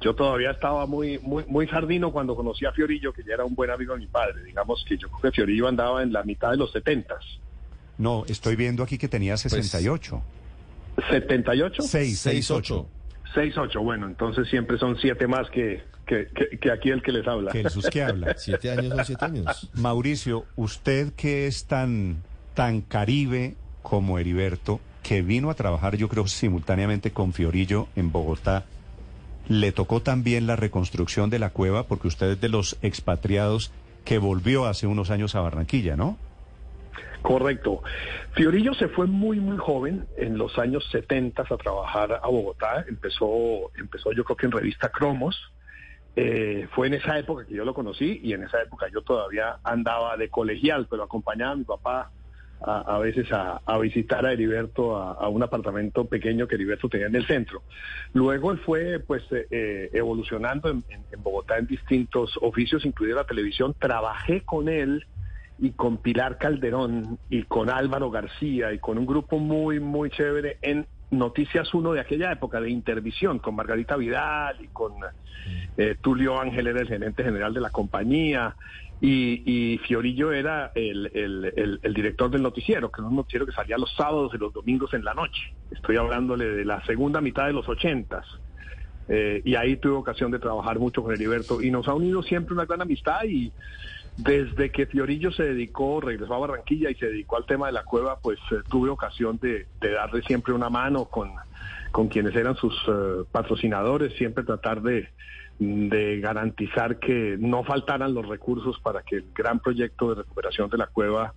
yo 0.00 0.14
todavía 0.14 0.52
estaba 0.52 0.86
muy, 0.86 1.18
muy, 1.18 1.44
muy 1.48 1.66
sardino 1.66 2.12
cuando 2.12 2.36
conocí 2.36 2.64
a 2.64 2.70
Fiorillo, 2.70 3.12
que 3.12 3.24
ya 3.24 3.34
era 3.34 3.44
un 3.44 3.56
buen 3.56 3.72
amigo 3.72 3.94
de 3.94 3.98
mi 3.98 4.06
padre. 4.06 4.44
Digamos 4.44 4.84
que 4.88 4.96
yo 4.96 5.08
creo 5.08 5.32
que 5.32 5.32
Fiorillo 5.32 5.66
andaba 5.66 6.04
en 6.04 6.12
la 6.12 6.22
mitad 6.22 6.52
de 6.52 6.58
los 6.58 6.70
setentas. 6.70 7.24
No, 7.98 8.24
estoy 8.28 8.54
viendo 8.54 8.84
aquí 8.84 8.98
que 8.98 9.08
tenía 9.08 9.36
68. 9.36 10.22
¿78? 10.96 11.80
6, 11.82 12.18
6, 12.18 12.50
8. 12.50 12.88
6, 13.34 13.54
8, 13.56 13.80
bueno, 13.80 14.06
entonces 14.06 14.46
siempre 14.48 14.76
son 14.78 14.96
siete 15.00 15.26
más 15.26 15.48
que, 15.50 15.82
que, 16.06 16.28
que- 16.34 16.58
que 16.58 16.70
aquí 16.70 16.90
el 16.90 17.02
que 17.02 17.12
les 17.12 17.26
habla. 17.26 17.50
Que 17.50 17.62
Jesús 17.62 17.88
que 17.90 18.02
habla. 18.02 18.34
Siete 18.36 18.70
años 18.70 18.94
son 18.94 19.04
siete 19.06 19.24
años. 19.24 19.70
Mauricio, 19.74 20.44
usted 20.56 21.12
que 21.14 21.46
es 21.46 21.64
tan, 21.64 22.22
tan 22.54 22.82
caribe 22.82 23.54
como 23.80 24.18
Heriberto, 24.18 24.80
que 25.02 25.22
vino 25.22 25.48
a 25.50 25.54
trabajar 25.54 25.96
yo 25.96 26.08
creo 26.08 26.26
simultáneamente 26.28 27.10
con 27.10 27.32
Fiorillo 27.32 27.88
en 27.96 28.12
Bogotá, 28.12 28.64
le 29.48 29.72
tocó 29.72 30.02
también 30.02 30.46
la 30.46 30.54
reconstrucción 30.56 31.30
de 31.30 31.38
la 31.38 31.50
cueva 31.50 31.84
porque 31.88 32.08
usted 32.08 32.32
es 32.32 32.40
de 32.40 32.48
los 32.50 32.76
expatriados 32.82 33.72
que 34.04 34.18
volvió 34.18 34.66
hace 34.66 34.86
unos 34.86 35.10
años 35.10 35.34
a 35.34 35.40
Barranquilla, 35.40 35.96
¿no? 35.96 36.18
Correcto. 37.22 37.82
Fiorillo 38.32 38.74
se 38.74 38.88
fue 38.88 39.06
muy, 39.06 39.38
muy 39.40 39.56
joven, 39.56 40.06
en 40.16 40.36
los 40.38 40.58
años 40.58 40.84
70 40.90 41.42
a 41.42 41.56
trabajar 41.56 42.20
a 42.22 42.26
Bogotá. 42.28 42.84
Empezó, 42.88 43.70
empezó 43.76 44.12
yo 44.12 44.24
creo 44.24 44.36
que 44.36 44.46
en 44.46 44.52
revista 44.52 44.88
Cromos. 44.90 45.40
Eh, 46.14 46.68
fue 46.72 46.88
en 46.88 46.94
esa 46.94 47.18
época 47.18 47.46
que 47.46 47.54
yo 47.54 47.64
lo 47.64 47.72
conocí 47.72 48.20
y 48.22 48.34
en 48.34 48.42
esa 48.42 48.60
época 48.60 48.86
yo 48.92 49.00
todavía 49.00 49.56
andaba 49.64 50.14
de 50.18 50.28
colegial, 50.28 50.86
pero 50.90 51.04
acompañaba 51.04 51.52
a 51.52 51.56
mi 51.56 51.64
papá 51.64 52.10
a, 52.60 52.96
a 52.96 52.98
veces 52.98 53.32
a, 53.32 53.62
a 53.64 53.78
visitar 53.78 54.26
a 54.26 54.32
Heriberto 54.32 54.94
a, 54.96 55.26
un 55.30 55.42
apartamento 55.42 56.04
pequeño 56.04 56.46
que 56.46 56.56
Heriberto 56.56 56.90
tenía 56.90 57.06
en 57.06 57.16
el 57.16 57.26
centro. 57.26 57.62
Luego 58.12 58.52
él 58.52 58.58
fue 58.58 59.00
pues 59.00 59.22
eh, 59.32 59.46
eh, 59.50 59.90
evolucionando 59.94 60.68
en, 60.68 60.84
en- 60.90 61.04
en 61.10 61.22
Bogotá 61.22 61.56
en 61.56 61.66
distintos 61.66 62.38
oficios, 62.42 62.84
incluida 62.84 63.14
la 63.16 63.24
televisión. 63.24 63.74
Trabajé 63.78 64.42
con 64.42 64.68
él 64.68 65.06
y 65.62 65.70
con 65.70 65.98
Pilar 65.98 66.38
Calderón 66.38 67.20
y 67.30 67.44
con 67.44 67.70
Álvaro 67.70 68.10
García 68.10 68.72
y 68.72 68.80
con 68.80 68.98
un 68.98 69.06
grupo 69.06 69.38
muy, 69.38 69.78
muy 69.78 70.10
chévere 70.10 70.58
en 70.60 70.84
Noticias 71.12 71.72
1 71.72 71.92
de 71.92 72.00
aquella 72.00 72.32
época 72.32 72.60
de 72.60 72.68
Intervisión, 72.68 73.38
con 73.38 73.54
Margarita 73.54 73.96
Vidal 73.96 74.56
y 74.60 74.66
con 74.66 74.94
eh, 75.76 75.94
Tulio 76.00 76.40
Ángel 76.40 76.66
era 76.66 76.80
el 76.80 76.88
gerente 76.88 77.22
general 77.22 77.54
de 77.54 77.60
la 77.60 77.70
compañía 77.70 78.56
y, 79.00 79.42
y 79.46 79.78
Fiorillo 79.78 80.32
era 80.32 80.72
el, 80.74 81.80
director 81.94 82.28
del 82.28 82.42
noticiero, 82.42 82.90
que 82.90 83.00
era 83.00 83.08
un 83.08 83.14
noticiero 83.14 83.46
que 83.46 83.52
salía 83.52 83.78
los 83.78 83.94
sábados 83.94 84.32
y 84.34 84.38
los 84.38 84.52
domingos 84.52 84.92
en 84.94 85.04
la 85.04 85.14
noche. 85.14 85.54
Estoy 85.70 85.96
hablándole 85.96 86.44
de 86.44 86.64
la 86.64 86.84
segunda 86.86 87.20
mitad 87.20 87.46
de 87.46 87.52
los 87.52 87.68
ochentas. 87.68 88.26
Eh, 89.08 89.42
y 89.44 89.54
ahí 89.54 89.76
tuve 89.76 89.94
ocasión 89.94 90.32
de 90.32 90.40
trabajar 90.40 90.80
mucho 90.80 91.04
con 91.04 91.12
Heriberto 91.12 91.62
y 91.62 91.70
nos 91.70 91.86
ha 91.86 91.94
unido 91.94 92.22
siempre 92.22 92.54
una 92.54 92.64
gran 92.64 92.82
amistad 92.82 93.22
y 93.24 93.52
desde 94.16 94.70
que 94.70 94.86
Fiorillo 94.86 95.32
se 95.32 95.44
dedicó, 95.44 96.00
regresó 96.00 96.34
a 96.34 96.38
Barranquilla 96.38 96.90
y 96.90 96.94
se 96.94 97.06
dedicó 97.06 97.36
al 97.36 97.46
tema 97.46 97.66
de 97.66 97.72
la 97.72 97.84
cueva, 97.84 98.18
pues 98.20 98.38
eh, 98.50 98.56
tuve 98.68 98.90
ocasión 98.90 99.38
de, 99.40 99.66
darle 99.80 100.22
siempre 100.22 100.52
una 100.52 100.68
mano 100.68 101.06
con, 101.06 101.30
quienes 102.08 102.34
eran 102.36 102.56
sus 102.56 102.74
eh, 102.88 103.24
patrocinadores, 103.30 104.14
siempre 104.14 104.44
tratar 104.44 104.82
de, 104.82 105.08
de 105.58 106.20
garantizar 106.20 106.98
que 106.98 107.36
no 107.38 107.64
faltaran 107.64 108.12
los 108.12 108.26
recursos 108.26 108.78
para 108.80 109.02
que 109.02 109.16
el 109.16 109.24
gran 109.34 109.60
proyecto 109.60 110.10
de 110.10 110.16
recuperación 110.16 110.68
de 110.68 110.78
la 110.78 110.86
cueva 110.88 111.34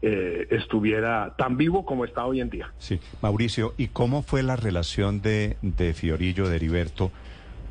eh, 0.00 0.48
estuviera 0.50 1.34
tan 1.36 1.56
vivo 1.56 1.84
como 1.84 2.04
está 2.04 2.24
hoy 2.26 2.40
en 2.40 2.50
día. 2.50 2.72
Sí, 2.78 3.00
Mauricio, 3.22 3.74
¿y 3.76 3.88
cómo 3.88 4.22
fue 4.22 4.42
la 4.42 4.56
relación 4.56 5.22
de, 5.22 5.56
de 5.62 5.94
Fiorillo, 5.94 6.48
de 6.48 6.56
Heriberto, 6.56 7.10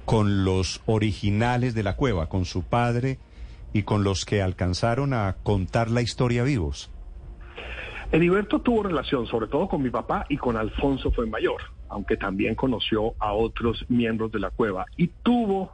con 0.06 0.44
los 0.44 0.82
originales 0.86 1.76
de 1.76 1.84
la 1.84 1.96
cueva, 1.96 2.30
con 2.30 2.46
su 2.46 2.64
padre 2.64 3.20
y 3.74 3.84
con 3.84 4.04
los 4.04 4.26
que 4.26 4.42
alcanzaron 4.42 5.14
a 5.14 5.36
contar 5.44 5.90
la 5.90 6.02
historia 6.02 6.44
vivos? 6.44 6.90
Heriberto 8.12 8.62
tuvo 8.62 8.84
relación 8.84 9.26
sobre 9.26 9.48
todo 9.48 9.68
con 9.68 9.82
mi 9.82 9.90
papá 9.90 10.26
y 10.30 10.38
con 10.38 10.56
Alfonso 10.56 11.12
fue 11.12 11.26
mayor, 11.26 11.62
aunque 11.90 12.16
también 12.16 12.54
conoció 12.54 13.16
a 13.20 13.34
otros 13.34 13.86
miembros 13.90 14.32
de 14.32 14.40
la 14.40 14.52
cueva 14.52 14.86
y 14.98 15.08
tuvo 15.08 15.72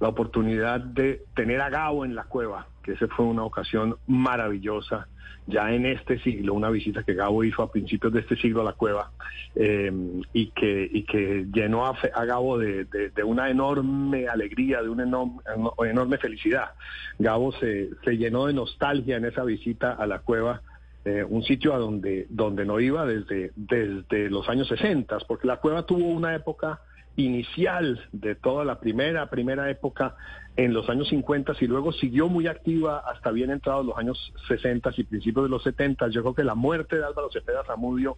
la 0.00 0.08
oportunidad 0.08 0.80
de 0.80 1.22
tener 1.34 1.60
a 1.60 1.68
Gabo 1.68 2.04
en 2.04 2.14
la 2.14 2.24
cueva, 2.24 2.66
que 2.82 2.92
esa 2.92 3.06
fue 3.08 3.26
una 3.26 3.44
ocasión 3.44 3.96
maravillosa 4.06 5.06
ya 5.46 5.72
en 5.72 5.84
este 5.84 6.18
siglo, 6.20 6.54
una 6.54 6.70
visita 6.70 7.02
que 7.02 7.14
Gabo 7.14 7.44
hizo 7.44 7.62
a 7.62 7.70
principios 7.70 8.12
de 8.12 8.20
este 8.20 8.36
siglo 8.36 8.62
a 8.62 8.64
la 8.64 8.72
cueva 8.72 9.10
eh, 9.54 9.92
y, 10.32 10.50
que, 10.50 10.88
y 10.90 11.02
que 11.04 11.46
llenó 11.52 11.86
a, 11.86 12.24
Gabo 12.24 12.58
de, 12.58 12.86
una 13.24 13.50
enorme 13.50 14.28
alegría, 14.28 14.82
de 14.82 14.88
una 14.88 15.02
enorme, 15.02 15.40
enorme 15.86 16.18
felicidad. 16.18 16.70
Gabo 17.18 17.52
se, 17.52 17.90
se 18.04 18.16
llenó 18.16 18.46
de 18.46 18.54
nostalgia 18.54 19.16
en 19.16 19.24
esa 19.24 19.44
visita 19.44 19.92
a 19.92 20.06
la 20.06 20.20
cueva. 20.20 20.62
Eh, 21.04 21.24
un 21.26 21.42
sitio 21.42 21.74
a 21.74 21.78
donde, 21.78 22.26
donde 22.28 22.66
no 22.66 22.78
iba 22.78 23.06
desde, 23.06 23.52
desde 23.56 24.28
los 24.28 24.46
años 24.50 24.68
60, 24.68 25.18
porque 25.26 25.46
la 25.46 25.56
cueva 25.56 25.86
tuvo 25.86 26.06
una 26.06 26.34
época 26.34 26.80
inicial 27.16 28.08
de 28.12 28.34
toda 28.34 28.64
la 28.64 28.80
primera, 28.80 29.28
primera 29.28 29.70
época 29.70 30.16
en 30.56 30.72
los 30.72 30.88
años 30.88 31.08
50 31.08 31.54
y 31.60 31.66
luego 31.66 31.92
siguió 31.92 32.28
muy 32.28 32.46
activa 32.46 33.02
hasta 33.06 33.30
bien 33.30 33.50
entrados 33.50 33.86
los 33.86 33.96
años 33.96 34.32
60 34.48 34.90
y 34.96 35.04
principios 35.04 35.44
de 35.44 35.48
los 35.48 35.62
70. 35.62 36.08
Yo 36.08 36.22
creo 36.22 36.34
que 36.34 36.44
la 36.44 36.54
muerte 36.54 36.96
de 36.96 37.04
Álvaro 37.04 37.30
Cepeda 37.32 37.64
Zamudio 37.64 38.16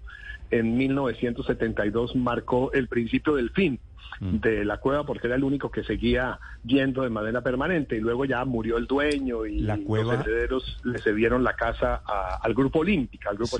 en 0.50 0.76
1972 0.76 2.16
marcó 2.16 2.72
el 2.72 2.88
principio 2.88 3.34
del 3.34 3.50
fin 3.50 3.78
mm. 4.20 4.38
de 4.38 4.64
la 4.64 4.78
cueva 4.78 5.04
porque 5.04 5.26
era 5.26 5.36
el 5.36 5.44
único 5.44 5.70
que 5.70 5.84
seguía 5.84 6.38
yendo 6.64 7.02
de 7.02 7.10
manera 7.10 7.42
permanente 7.42 7.96
y 7.96 8.00
luego 8.00 8.24
ya 8.24 8.44
murió 8.44 8.76
el 8.76 8.86
dueño 8.86 9.46
y 9.46 9.60
la 9.60 9.78
cueva... 9.78 10.16
los 10.16 10.26
herederos 10.26 10.80
le 10.84 10.98
cedieron 10.98 11.44
la 11.44 11.54
casa 11.54 12.02
al 12.42 12.54
grupo 12.54 12.80
olímpica, 12.80 13.30
al 13.30 13.36
grupo 13.36 13.58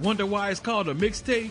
Wonder 0.00 0.26
why 0.26 0.50
it's 0.50 0.60
called 0.60 0.88
a 0.88 0.94
mixtape? 0.94 1.50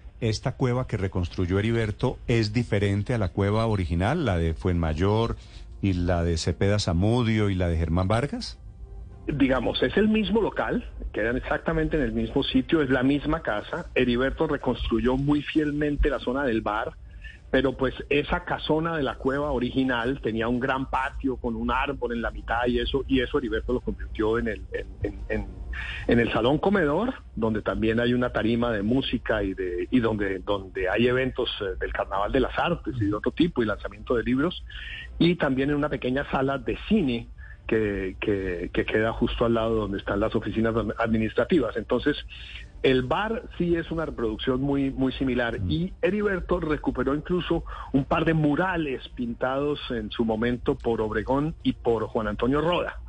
Esta 0.21 0.53
cueva 0.53 0.87
que 0.87 0.97
reconstruyó 0.97 1.59
Heriberto 1.59 2.17
es 2.27 2.53
diferente 2.53 3.13
a 3.13 3.17
la 3.17 3.29
cueva 3.29 3.65
original, 3.65 4.23
la 4.25 4.37
de 4.37 4.53
Fuenmayor 4.53 5.35
y 5.81 5.93
la 5.93 6.23
de 6.23 6.37
Cepeda 6.37 6.79
Zamudio 6.79 7.49
y 7.49 7.55
la 7.55 7.67
de 7.67 7.77
Germán 7.77 8.07
Vargas? 8.07 8.57
Digamos, 9.27 9.81
es 9.83 9.95
el 9.97 10.07
mismo 10.07 10.41
local, 10.41 10.89
quedan 11.11 11.37
exactamente 11.37 11.97
en 11.97 12.03
el 12.03 12.11
mismo 12.11 12.43
sitio, 12.43 12.81
es 12.81 12.89
la 12.89 13.03
misma 13.03 13.41
casa. 13.41 13.87
Heriberto 13.95 14.47
reconstruyó 14.47 15.17
muy 15.17 15.41
fielmente 15.41 16.09
la 16.09 16.19
zona 16.19 16.43
del 16.43 16.61
bar, 16.61 16.93
pero 17.51 17.75
pues 17.75 17.93
esa 18.09 18.45
casona 18.45 18.95
de 18.95 19.03
la 19.03 19.15
cueva 19.15 19.51
original 19.51 20.21
tenía 20.21 20.47
un 20.47 20.61
gran 20.61 20.89
patio 20.89 21.35
con 21.35 21.57
un 21.57 21.69
árbol 21.69 22.13
en 22.13 22.21
la 22.21 22.31
mitad 22.31 22.65
y 22.65 22.79
eso, 22.79 23.03
y 23.07 23.19
eso 23.19 23.37
Heriberto 23.37 23.73
lo 23.73 23.81
convirtió 23.81 24.39
en 24.39 24.47
el, 24.47 24.61
en, 25.27 26.19
el 26.19 26.31
salón 26.31 26.59
comedor, 26.59 27.13
donde 27.35 27.61
también 27.61 27.99
hay 27.99 28.13
una 28.13 28.31
tarima 28.31 28.71
de 28.71 28.83
música 28.83 29.43
y, 29.43 29.53
de, 29.53 29.87
y 29.91 29.99
donde, 29.99 30.39
donde 30.39 30.89
hay 30.89 31.07
eventos 31.07 31.49
eh, 31.61 31.75
del 31.79 31.91
Carnaval 31.91 32.31
de 32.31 32.39
las 32.39 32.57
Artes 32.57 32.95
y 32.99 33.07
de 33.07 33.13
otro 33.13 33.31
tipo 33.31 33.61
y 33.61 33.65
lanzamiento 33.65 34.15
de 34.15 34.23
libros, 34.23 34.63
y 35.19 35.35
también 35.35 35.71
en 35.71 35.75
una 35.75 35.89
pequeña 35.89 36.29
sala 36.31 36.57
de 36.57 36.77
cine 36.87 37.27
que, 37.67 38.15
que, 38.19 38.85
queda 38.85 39.13
justo 39.13 39.45
al 39.45 39.53
lado 39.53 39.75
donde 39.75 39.97
están 39.97 40.19
las 40.19 40.35
oficinas 40.35 40.73
administrativas. 40.97 41.77
Entonces, 41.77 42.17
el 42.83 43.03
bar 43.03 43.43
sí 43.57 43.75
es 43.75 43.91
una 43.91 44.05
reproducción 44.05 44.61
muy, 44.61 44.91
muy 44.91 45.11
similar 45.13 45.59
y 45.67 45.93
Heriberto 46.01 46.59
recuperó 46.59 47.13
incluso 47.13 47.63
un 47.93 48.05
par 48.05 48.25
de 48.25 48.33
murales 48.33 49.07
pintados 49.09 49.79
en 49.91 50.09
su 50.11 50.25
momento 50.25 50.75
por 50.75 51.01
Obregón 51.01 51.55
y 51.63 51.73
por 51.73 52.05
Juan 52.07 52.27
Antonio 52.27 52.61
Roda. 52.61 52.99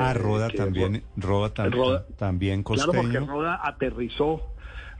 ah, 0.00 0.14
Roda 0.14 0.48
también, 0.50 1.02
Roda, 1.16 2.06
también 2.16 2.62
costeño. 2.62 2.92
Claro, 2.92 3.08
porque 3.08 3.20
Roda 3.20 3.60
aterrizó 3.62 4.52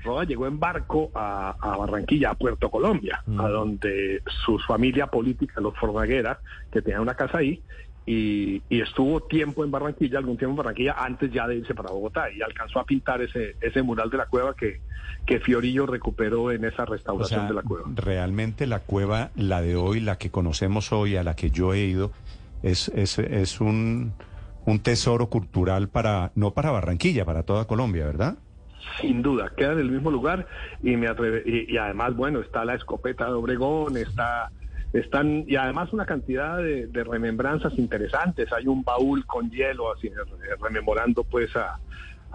Roda 0.03 0.25
llegó 0.25 0.47
en 0.47 0.59
barco 0.59 1.11
a, 1.15 1.55
Barranquilla, 1.79 2.31
a 2.31 2.35
Puerto 2.35 2.71
Colombia, 2.71 3.23
mm. 3.27 3.41
a 3.41 3.49
donde 3.49 4.23
su 4.45 4.59
familia 4.59 5.07
política, 5.07 5.61
los 5.61 5.77
Fornaguera, 5.79 6.41
que 6.71 6.83
tenían 6.83 7.03
una 7.03 7.15
casa 7.15 7.39
ahí, 7.39 7.63
y, 8.05 8.63
estuvo 8.69 9.21
tiempo 9.21 9.65
en 9.65 9.71
Barranquilla, 9.71 10.19
algún 10.19 10.37
tiempo 10.37 10.53
en 10.53 10.57
Barranquilla, 10.57 10.95
antes 10.99 11.33
ya 11.33 11.47
de 11.47 11.57
irse 11.57 11.75
para 11.75 11.91
Bogotá, 11.91 12.31
y 12.31 12.43
alcanzó 12.43 12.81
a 12.81 12.85
pintar 12.85 13.23
ese, 13.23 13.57
ese 13.61 13.83
mural 13.83 14.11
de 14.11 14.17
la 14.17 14.27
cueva 14.27 14.55
que, 14.55 14.81
que 15.25 15.39
Fiorillo 15.39 15.87
recuperó 15.87 16.51
en 16.51 16.65
esa 16.65 16.85
restauración 16.85 17.49
de 17.49 17.55
la 17.55 17.63
cueva. 17.63 17.89
Realmente 17.95 18.67
la 18.67 18.81
cueva, 18.81 19.31
la 19.37 19.63
de 19.63 19.77
hoy, 19.77 20.01
la 20.01 20.19
que 20.19 20.31
conocemos 20.31 20.93
hoy, 20.93 21.17
a 21.17 21.23
la 21.23 21.37
que 21.37 21.51
yo 21.51 21.75
he 21.75 21.81
ido, 21.81 22.11
es, 22.63 22.89
es, 22.89 23.19
es 23.19 23.61
un, 23.61 24.13
un 24.65 24.81
tesoro 24.81 25.27
cultural 25.27 25.89
para, 25.89 26.33
no 26.35 26.53
para 26.53 26.71
Barranquilla, 26.73 27.25
para 27.25 27.45
toda 27.45 27.67
Colombia, 27.67 28.05
¿verdad? 28.07 28.37
Sin 29.01 29.23
duda, 29.23 29.53
queda 29.57 29.73
en 29.73 29.79
el 29.79 29.91
mismo 29.91 30.11
lugar 30.11 30.47
y 30.83 30.97
me 30.97 31.07
atreve, 31.07 31.45
y 31.47 31.77
además, 31.77 32.17
bueno, 32.17 32.41
está 32.41 32.65
la 32.65 32.75
escopeta 32.75 33.27
de 33.27 33.33
Obregón, 33.33 33.97
está 33.97 34.51
están 34.93 35.45
y 35.47 35.57
además 35.57 35.93
una 35.93 36.07
cantidad 36.07 36.59
de, 36.59 37.05
remembranzas 37.05 37.79
interesantes. 37.79 38.53
Hay 38.53 38.67
un 38.67 38.85
baúl 38.85 39.27
con 39.27 39.51
hielo, 39.51 39.93
así 39.93 40.11
rememorando 40.61 41.25
pues 41.25 41.51
a, 41.57 41.79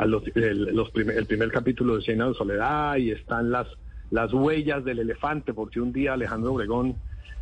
los, 0.06 0.24
el, 0.36 0.80
el, 1.10 1.26
primer 1.26 1.52
capítulo 1.52 1.96
de 1.96 2.02
Cien 2.02 2.20
de 2.20 2.34
Soledad 2.34 2.98
y 2.98 3.12
están 3.12 3.52
las 3.52 3.68
las 4.10 4.32
huellas 4.34 4.84
del 4.86 5.00
elefante, 5.00 5.54
porque 5.54 5.82
un 5.82 5.92
día 5.92 6.14
Alejandro 6.14 6.54
Obregón 6.54 6.96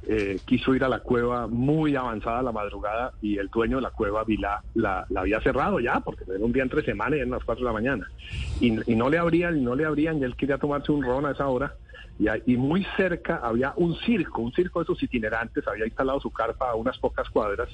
eh, 0.08 0.40
quiso 0.46 0.76
ir 0.76 0.84
a 0.84 0.90
la 0.90 1.00
cueva 1.00 1.48
muy 1.48 1.96
avanzada 1.96 2.42
la 2.42 2.52
madrugada 2.52 3.14
y 3.22 3.38
el 3.38 3.48
dueño 3.48 3.78
de 3.78 3.84
la 3.84 3.92
cueva 3.92 4.24
Vilá 4.24 4.62
la, 4.74 5.06
había 5.16 5.42
cerrado 5.42 5.80
ya, 5.80 6.00
porque 6.00 6.24
era 6.28 6.44
un 6.44 6.52
día 6.52 6.64
entre 6.64 6.84
semana 6.84 7.16
y 7.16 7.20
eran 7.20 7.32
las 7.32 7.44
4 7.44 7.64
de 7.64 7.66
la 7.66 7.74
mañana. 7.74 8.08
Y, 8.60 8.92
y 8.92 8.96
no 8.96 9.10
le 9.10 9.18
abrían, 9.18 9.58
y 9.58 9.62
no 9.62 9.76
le 9.76 9.86
abrían, 9.86 10.20
y 10.20 10.24
él 10.24 10.36
quería 10.36 10.58
tomarse 10.58 10.92
un 10.92 11.04
ron 11.04 11.26
a 11.26 11.32
esa 11.32 11.48
hora 11.48 11.76
y, 12.46 12.56
muy 12.56 12.86
cerca 12.96 13.42
había 13.44 13.74
un 13.76 13.96
circo, 13.98 14.42
un 14.42 14.54
circo 14.54 14.80
de 14.80 14.84
esos 14.84 15.04
itinerantes, 15.04 15.68
había 15.68 15.86
instalado 15.86 16.20
su 16.22 16.32
carpa 16.32 16.72
a 16.72 16.76
unas 16.76 16.98
pocas 16.98 17.30
cuadras 17.30 17.70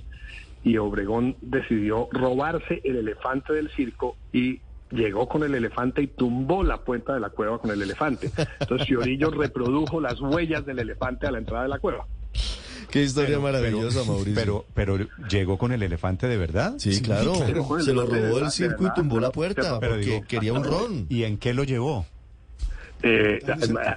y 0.63 0.77
Obregón 0.77 1.35
decidió 1.41 2.07
robarse 2.11 2.81
el 2.83 2.97
elefante 2.97 3.53
del 3.53 3.69
circo 3.71 4.15
y 4.33 4.59
llegó 4.89 5.27
con 5.27 5.43
el 5.43 5.55
elefante 5.55 6.01
y 6.01 6.07
tumbó 6.07 6.63
la 6.63 6.77
puerta 6.77 7.13
de 7.13 7.19
la 7.19 7.29
cueva 7.29 7.59
con 7.59 7.71
el 7.71 7.81
elefante. 7.81 8.31
Entonces 8.59 8.87
Fiorillo 8.87 9.29
reprodujo 9.29 10.01
las 10.01 10.19
huellas 10.19 10.65
del 10.65 10.79
elefante 10.79 11.27
a 11.27 11.31
la 11.31 11.37
entrada 11.37 11.63
de 11.63 11.69
la 11.69 11.79
cueva. 11.79 12.07
Qué 12.91 13.03
historia 13.03 13.39
maravillosa, 13.39 14.03
Mauricio. 14.07 14.35
Pero, 14.35 14.65
pero 14.73 14.97
llegó 15.29 15.57
con 15.57 15.71
el 15.71 15.81
elefante 15.81 16.27
de 16.27 16.37
verdad. 16.37 16.73
Sí, 16.77 17.01
claro. 17.01 17.33
Se 17.79 17.93
lo 17.93 18.05
robó 18.05 18.39
del 18.39 18.51
circo 18.51 18.87
y 18.87 18.93
tumbó 18.93 19.19
la 19.19 19.31
puerta 19.31 19.79
porque 19.79 20.23
quería 20.27 20.53
un 20.53 20.63
ron. 20.65 21.05
¿Y 21.09 21.23
en 21.23 21.37
qué 21.37 21.53
lo 21.53 21.63
llevó? 21.63 22.05
Eh, 23.03 23.39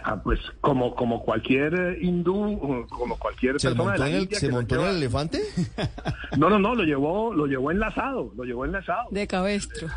ah, 0.04 0.18
pues 0.24 0.40
como 0.62 0.94
como 0.94 1.22
cualquier 1.22 1.98
hindú, 2.00 2.86
como 2.88 3.18
cualquier 3.18 3.60
¿Se 3.60 3.68
persona 3.68 3.90
montó 3.90 4.06
en 4.06 4.14
el, 4.14 4.28
¿Se 4.34 4.48
montó 4.48 4.76
en 4.76 4.80
el 4.82 4.96
elefante? 4.96 5.42
No, 6.38 6.48
no, 6.50 6.58
no, 6.58 6.74
lo 6.74 6.82
llevó, 6.82 7.32
lo 7.32 7.46
llevó 7.46 7.70
enlazado, 7.70 8.32
lo 8.36 8.44
llevó 8.44 8.64
enlazado. 8.64 9.08
De 9.10 9.26
cabestro. 9.26 9.88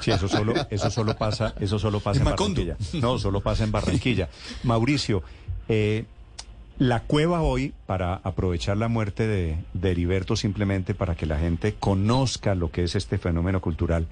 Sí, 0.00 0.10
eso 0.10 0.28
solo, 0.28 0.52
eso 0.68 0.90
solo 0.90 1.16
pasa, 1.16 1.54
eso 1.58 1.78
solo 1.78 2.00
pasa 2.00 2.18
en, 2.18 2.24
Barranquilla. 2.26 2.76
No, 3.00 3.18
solo 3.18 3.40
pasa 3.40 3.64
en 3.64 3.72
Barranquilla. 3.72 4.28
Mauricio, 4.64 5.22
eh, 5.68 6.04
la 6.78 7.00
cueva 7.00 7.42
hoy, 7.42 7.72
para 7.86 8.14
aprovechar 8.14 8.76
la 8.76 8.88
muerte 8.88 9.26
de, 9.26 9.58
de 9.72 9.90
Heriberto, 9.90 10.36
simplemente 10.36 10.94
para 10.94 11.14
que 11.14 11.26
la 11.26 11.38
gente 11.38 11.74
conozca 11.74 12.54
lo 12.54 12.70
que 12.70 12.84
es 12.84 12.94
este 12.94 13.18
fenómeno 13.18 13.60
cultural, 13.60 14.06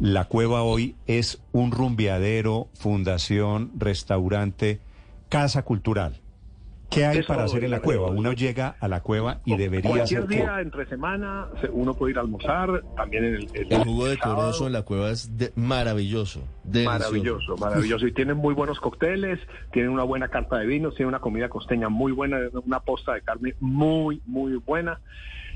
la 0.00 0.26
cueva 0.26 0.62
hoy 0.62 0.94
es 1.06 1.40
un 1.52 1.72
rumbeadero, 1.72 2.68
fundación, 2.74 3.70
restaurante, 3.78 4.80
casa 5.28 5.62
cultural. 5.62 6.20
¿Qué 6.90 7.04
hay 7.04 7.22
para 7.22 7.44
hacer 7.44 7.64
en 7.64 7.70
la 7.70 7.80
cueva? 7.80 8.08
Uno 8.08 8.32
llega 8.32 8.76
a 8.80 8.88
la 8.88 9.02
cueva 9.02 9.40
y 9.44 9.56
debería 9.56 9.90
Cualquier 9.90 10.26
día 10.26 10.60
entre 10.60 10.86
semana 10.86 11.48
uno 11.72 11.94
puede 11.94 12.12
ir 12.12 12.18
a 12.18 12.20
almorzar, 12.22 12.82
también 12.96 13.24
en 13.24 13.34
el... 13.34 13.48
El, 13.54 13.84
jugo 13.84 14.06
de 14.06 14.18
corozo 14.18 14.66
en 14.66 14.72
la 14.72 14.82
cueva 14.82 15.10
es 15.10 15.30
maravilloso. 15.56 16.42
Maravilloso, 16.64 17.56
maravilloso. 17.56 18.06
Y 18.06 18.12
tienen 18.12 18.36
muy 18.36 18.54
buenos 18.54 18.80
cócteles, 18.80 19.40
tienen 19.72 19.90
una 19.90 20.04
buena 20.04 20.28
carta 20.28 20.58
de 20.58 20.66
vinos, 20.66 20.94
tienen 20.94 21.08
una 21.08 21.20
comida 21.20 21.48
costeña 21.48 21.88
muy 21.88 22.12
buena, 22.12 22.38
una 22.64 22.80
posta 22.80 23.14
de 23.14 23.22
carne 23.22 23.54
muy, 23.60 24.22
muy 24.26 24.56
buena. 24.56 25.00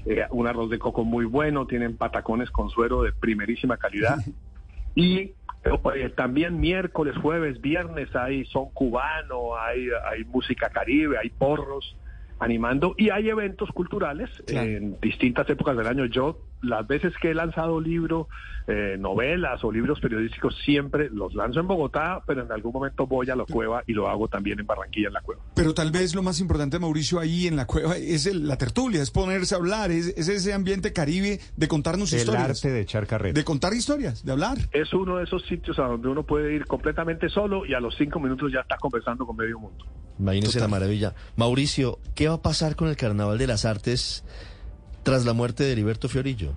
Eh, 0.07 0.25
un 0.31 0.47
arroz 0.47 0.71
de 0.71 0.79
coco 0.79 1.05
muy 1.05 1.27
bueno, 1.27 1.67
tienen 1.67 1.97
patacones 1.97 2.51
con 2.51 2.71
suero 2.71 3.03
de 3.03 3.13
primerísima 3.13 3.77
calidad. 3.77 4.17
Y 4.95 5.35
Eh, 5.65 6.09
también 6.17 6.59
miércoles, 6.59 7.15
jueves, 7.21 7.61
viernes 7.61 8.15
hay 8.17 8.45
son 8.47 8.71
cubano, 8.71 9.57
hay, 9.57 9.89
hay 10.11 10.25
música 10.25 10.71
caribe, 10.71 11.19
hay 11.19 11.31
porros 11.31 11.97
animando 12.41 12.95
y 12.97 13.11
hay 13.11 13.29
eventos 13.29 13.71
culturales 13.71 14.31
en 14.49 14.99
distintas 15.01 15.49
épocas 15.49 15.77
del 15.77 15.87
año. 15.87 16.07
Yo 16.07 16.39
las 16.63 16.87
veces 16.87 17.15
que 17.21 17.31
he 17.31 17.35
lanzado 17.35 17.81
libros, 17.81 18.27
eh, 18.67 18.97
novelas 18.99 19.63
o 19.65 19.73
libros 19.73 20.01
periodísticos, 20.01 20.57
siempre 20.65 21.09
los 21.11 21.35
lanzo 21.35 21.61
en 21.61 21.67
Bogotá, 21.67 22.23
pero 22.27 22.43
en 22.43 22.53
algún 22.53 22.73
momento 22.73 23.07
voy 23.07 23.31
a 23.31 23.37
la 23.37 23.45
cueva 23.45 23.83
y 23.87 23.93
lo 23.93 24.09
hago 24.09 24.29
también 24.29 24.61
en 24.61 24.67
Barranquilla, 24.67 25.09
en 25.09 25.15
la 25.15 25.23
cueva. 25.23 25.43
Pero 25.55 25.75
tal 25.75 25.91
vez 25.91 26.15
lo 26.15 26.23
más 26.23 26.41
importante, 26.41 26.79
Mauricio, 26.79 27.19
ahí 27.19 27.47
en 27.47 27.57
la 27.57 27.67
cueva 27.67 27.97
es 27.97 28.33
la 28.35 28.57
tertulia, 28.57 29.03
es 29.03 29.11
ponerse 29.11 29.55
a 29.55 29.59
hablar, 29.59 29.91
es, 29.91 30.09
ese 30.17 30.53
ambiente 30.53 30.93
caribe 30.93 31.41
de 31.57 31.69
contarnos 31.69 32.13
historias. 32.13 32.45
El 32.45 32.51
arte 32.51 32.71
de 32.71 32.81
echar 32.81 33.07
carrera. 33.07 33.35
De 33.35 33.45
contar 33.45 33.73
historias, 33.75 34.25
de 34.25 34.33
hablar. 34.33 34.59
Es 34.73 34.93
uno 34.93 35.17
de 35.17 35.25
esos 35.25 35.45
sitios 35.47 35.79
a 35.79 35.85
donde 35.85 36.09
uno 36.09 36.25
puede 36.25 36.55
ir 36.55 36.67
completamente 36.67 37.29
solo 37.29 37.65
y 37.67 37.75
a 37.75 37.81
los 37.81 37.95
cinco 37.97 38.21
minutos 38.21 38.53
ya 38.53 38.61
está 38.61 38.77
conversando 38.77 39.27
con 39.27 39.37
medio 39.37 39.59
mundo. 39.59 39.85
Imagínese 40.21 40.61
la 40.61 40.69
maravilla. 40.69 41.15
Mauricio, 41.37 41.99
¿qué 42.15 42.29
va 42.29 42.35
a 42.35 42.43
pasar 42.43 42.77
con 42.77 42.89
el 42.89 42.97
Carnaval 42.97 43.39
de 43.39 43.47
las 43.47 43.65
Artes 43.65 44.23
tras 45.03 45.25
la 45.25 45.33
muerte 45.33 45.65
de 45.65 45.73
Heriberto 45.73 46.09
Fiorillo? 46.09 46.53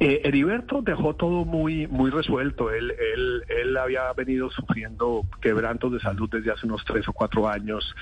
Eh, 0.00 0.22
Heriberto 0.24 0.82
dejó 0.82 1.14
todo 1.14 1.44
muy 1.44 1.86
muy 1.86 2.10
resuelto. 2.10 2.72
Él, 2.72 2.90
él, 2.90 3.44
él 3.48 3.76
había 3.76 4.12
venido 4.14 4.50
sufriendo 4.50 5.22
quebrantos 5.40 5.92
de 5.92 6.00
salud 6.00 6.28
desde 6.28 6.50
hace 6.50 6.66
unos 6.66 6.84
tres 6.84 7.06
o 7.06 7.12
cuatro 7.12 7.48
años. 7.48 7.94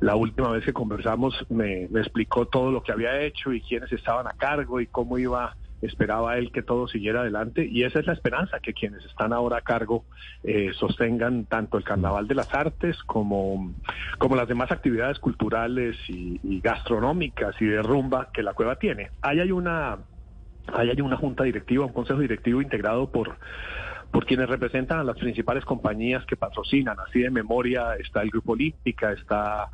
La 0.00 0.14
última 0.14 0.50
vez 0.50 0.66
que 0.66 0.74
conversamos 0.74 1.34
me, 1.48 1.88
me 1.88 2.00
explicó 2.00 2.46
todo 2.46 2.70
lo 2.70 2.82
que 2.82 2.92
había 2.92 3.22
hecho 3.22 3.54
y 3.54 3.62
quiénes 3.62 3.90
estaban 3.90 4.26
a 4.26 4.32
cargo 4.32 4.78
y 4.82 4.86
cómo 4.88 5.16
iba 5.16 5.56
esperaba 5.86 6.36
él 6.38 6.50
que 6.52 6.62
todo 6.62 6.88
siguiera 6.88 7.20
adelante 7.20 7.66
y 7.66 7.84
esa 7.84 8.00
es 8.00 8.06
la 8.06 8.12
esperanza, 8.12 8.60
que 8.60 8.74
quienes 8.74 9.04
están 9.04 9.32
ahora 9.32 9.58
a 9.58 9.60
cargo 9.62 10.04
eh, 10.42 10.70
sostengan 10.74 11.46
tanto 11.46 11.78
el 11.78 11.84
Carnaval 11.84 12.28
de 12.28 12.34
las 12.34 12.52
Artes 12.54 12.96
como, 13.04 13.74
como 14.18 14.36
las 14.36 14.48
demás 14.48 14.70
actividades 14.70 15.18
culturales 15.18 15.96
y, 16.08 16.60
gastronómicas 16.60 17.54
y 17.60 17.66
de 17.66 17.82
rumba 17.82 18.30
que 18.32 18.42
la 18.42 18.54
cueva 18.54 18.76
tiene. 18.76 19.10
Ahí 19.22 19.40
hay 19.40 19.52
una, 19.52 19.98
ahí 20.72 20.90
hay 20.90 21.00
una 21.00 21.16
junta 21.16 21.44
directiva, 21.44 21.86
un 21.86 21.92
consejo 21.92 22.20
directivo 22.20 22.60
integrado 22.62 23.10
por 23.10 23.36
por 24.16 24.24
quienes 24.24 24.48
representan 24.48 24.98
a 24.98 25.04
las 25.04 25.18
principales 25.18 25.62
compañías 25.66 26.24
que 26.24 26.36
patrocinan. 26.36 26.96
Así 27.06 27.20
de 27.20 27.28
memoria 27.28 27.96
está 27.96 28.22
el 28.22 28.30
Grupo 28.30 28.52
Olímpica, 28.52 29.12
está 29.12 29.68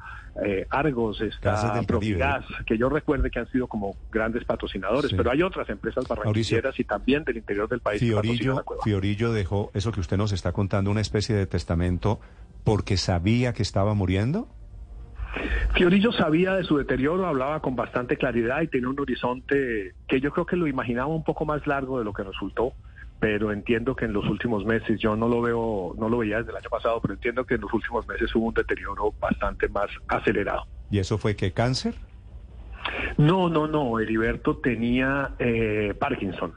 eh, 0.44 0.66
Argos, 0.68 1.20
está 1.20 1.80
Provigas, 1.86 2.44
que 2.66 2.76
yo 2.76 2.88
recuerde 2.88 3.30
que 3.30 3.38
han 3.38 3.48
sido 3.52 3.68
como 3.68 3.94
grandes 4.10 4.44
patrocinadores, 4.44 5.12
pero 5.16 5.30
hay 5.30 5.44
otras 5.44 5.68
empresas 5.68 6.08
barranquilleras 6.08 6.76
y 6.80 6.82
también 6.82 7.22
del 7.22 7.36
interior 7.36 7.68
del 7.68 7.78
país. 7.78 8.00
Fiorillo, 8.00 8.64
Fiorillo 8.82 9.32
dejó 9.32 9.70
eso 9.74 9.92
que 9.92 10.00
usted 10.00 10.16
nos 10.16 10.32
está 10.32 10.50
contando, 10.50 10.90
una 10.90 11.02
especie 11.02 11.36
de 11.36 11.46
testamento 11.46 12.18
porque 12.64 12.96
sabía 12.96 13.52
que 13.52 13.62
estaba 13.62 13.94
muriendo. 13.94 14.48
Fiorillo 15.76 16.10
sabía 16.10 16.54
de 16.54 16.64
su 16.64 16.78
deterioro, 16.78 17.28
hablaba 17.28 17.60
con 17.60 17.76
bastante 17.76 18.16
claridad 18.16 18.60
y 18.62 18.66
tenía 18.66 18.88
un 18.88 18.98
horizonte 18.98 19.94
que 20.08 20.20
yo 20.20 20.32
creo 20.32 20.46
que 20.46 20.56
lo 20.56 20.66
imaginaba 20.66 21.06
un 21.06 21.22
poco 21.22 21.44
más 21.44 21.64
largo 21.68 22.00
de 22.00 22.04
lo 22.04 22.12
que 22.12 22.24
resultó 22.24 22.72
pero 23.22 23.52
entiendo 23.52 23.94
que 23.94 24.06
en 24.06 24.12
los 24.12 24.26
últimos 24.26 24.64
meses, 24.64 24.98
yo 24.98 25.14
no 25.14 25.28
lo 25.28 25.40
veo, 25.40 25.94
no 25.96 26.08
lo 26.08 26.18
veía 26.18 26.38
desde 26.38 26.50
el 26.50 26.56
año 26.56 26.68
pasado, 26.68 27.00
pero 27.00 27.14
entiendo 27.14 27.44
que 27.44 27.54
en 27.54 27.60
los 27.60 27.72
últimos 27.72 28.04
meses 28.08 28.34
hubo 28.34 28.46
un 28.46 28.54
deterioro 28.54 29.14
bastante 29.20 29.68
más 29.68 29.86
acelerado. 30.08 30.64
¿Y 30.90 30.98
eso 30.98 31.18
fue 31.18 31.36
que 31.36 31.52
cáncer? 31.52 31.94
No, 33.18 33.48
no, 33.48 33.68
no, 33.68 34.00
Heriberto 34.00 34.56
tenía 34.56 35.36
eh, 35.38 35.94
Parkinson. 36.00 36.52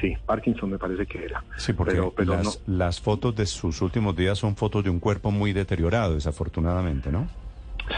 Sí, 0.00 0.16
Parkinson 0.24 0.70
me 0.70 0.78
parece 0.78 1.04
que 1.04 1.22
era. 1.22 1.44
Sí, 1.58 1.74
porque 1.74 2.00
las, 2.24 2.62
las 2.66 2.98
fotos 2.98 3.36
de 3.36 3.44
sus 3.44 3.82
últimos 3.82 4.16
días 4.16 4.38
son 4.38 4.56
fotos 4.56 4.84
de 4.84 4.88
un 4.88 5.00
cuerpo 5.00 5.30
muy 5.30 5.52
deteriorado, 5.52 6.14
desafortunadamente, 6.14 7.12
¿no? 7.12 7.28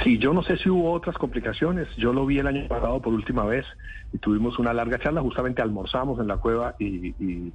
Sí, 0.03 0.19
yo 0.19 0.35
no 0.35 0.43
sé 0.43 0.57
si 0.59 0.69
hubo 0.69 0.93
otras 0.93 1.17
complicaciones. 1.17 1.89
Yo 1.97 2.13
lo 2.13 2.27
vi 2.27 2.39
el 2.39 2.47
año 2.47 2.69
pasado 2.69 3.01
por 3.01 3.15
última 3.15 3.45
vez 3.45 3.65
y 4.13 4.19
tuvimos 4.19 4.59
una 4.59 4.73
larga 4.73 4.99
charla. 4.99 5.23
Justamente 5.23 5.63
almorzamos 5.63 6.21
en 6.21 6.29
la 6.29 6.37
cueva 6.37 6.75
y, 6.79 7.09
y, 7.19 7.53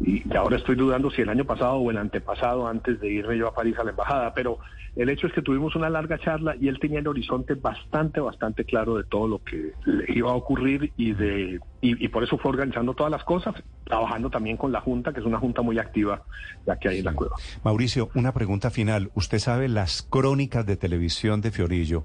y 0.00 0.22
ahora 0.36 0.56
estoy 0.56 0.76
dudando 0.76 1.10
si 1.10 1.22
el 1.22 1.28
año 1.28 1.44
pasado 1.44 1.74
o 1.74 1.90
el 1.90 1.96
antepasado 1.96 2.68
antes 2.68 3.00
de 3.00 3.08
irme 3.08 3.36
yo 3.36 3.48
a 3.48 3.54
París 3.54 3.76
a 3.78 3.84
la 3.84 3.90
embajada. 3.90 4.32
Pero 4.32 4.58
el 4.94 5.08
hecho 5.08 5.26
es 5.26 5.32
que 5.32 5.42
tuvimos 5.42 5.74
una 5.74 5.90
larga 5.90 6.18
charla 6.18 6.54
y 6.60 6.68
él 6.68 6.78
tenía 6.78 7.00
el 7.00 7.08
horizonte 7.08 7.54
bastante, 7.54 8.20
bastante 8.20 8.64
claro 8.64 8.96
de 8.96 9.04
todo 9.04 9.26
lo 9.26 9.42
que 9.42 9.72
le 9.84 10.04
iba 10.08 10.30
a 10.30 10.34
ocurrir 10.34 10.92
y 10.96 11.12
de 11.14 11.60
y, 11.80 12.08
por 12.08 12.24
eso 12.24 12.36
fue 12.38 12.50
organizando 12.50 12.94
todas 12.94 13.10
las 13.10 13.22
cosas, 13.22 13.54
trabajando 13.84 14.30
también 14.30 14.56
con 14.56 14.72
la 14.72 14.80
Junta, 14.80 15.12
que 15.12 15.20
es 15.20 15.26
una 15.26 15.38
Junta 15.38 15.62
muy 15.62 15.78
activa 15.78 16.22
ya 16.66 16.76
que 16.76 16.88
hay 16.88 16.98
en 16.98 17.04
la 17.04 17.12
cueva. 17.12 17.36
Mauricio, 17.62 18.10
una 18.14 18.32
pregunta 18.32 18.70
final. 18.70 19.10
Usted 19.14 19.38
sabe 19.38 19.68
las 19.68 20.02
crónicas 20.02 20.66
de 20.66 20.76
televisión 20.76 21.40
de 21.40 21.52
Fiorillo. 21.52 22.04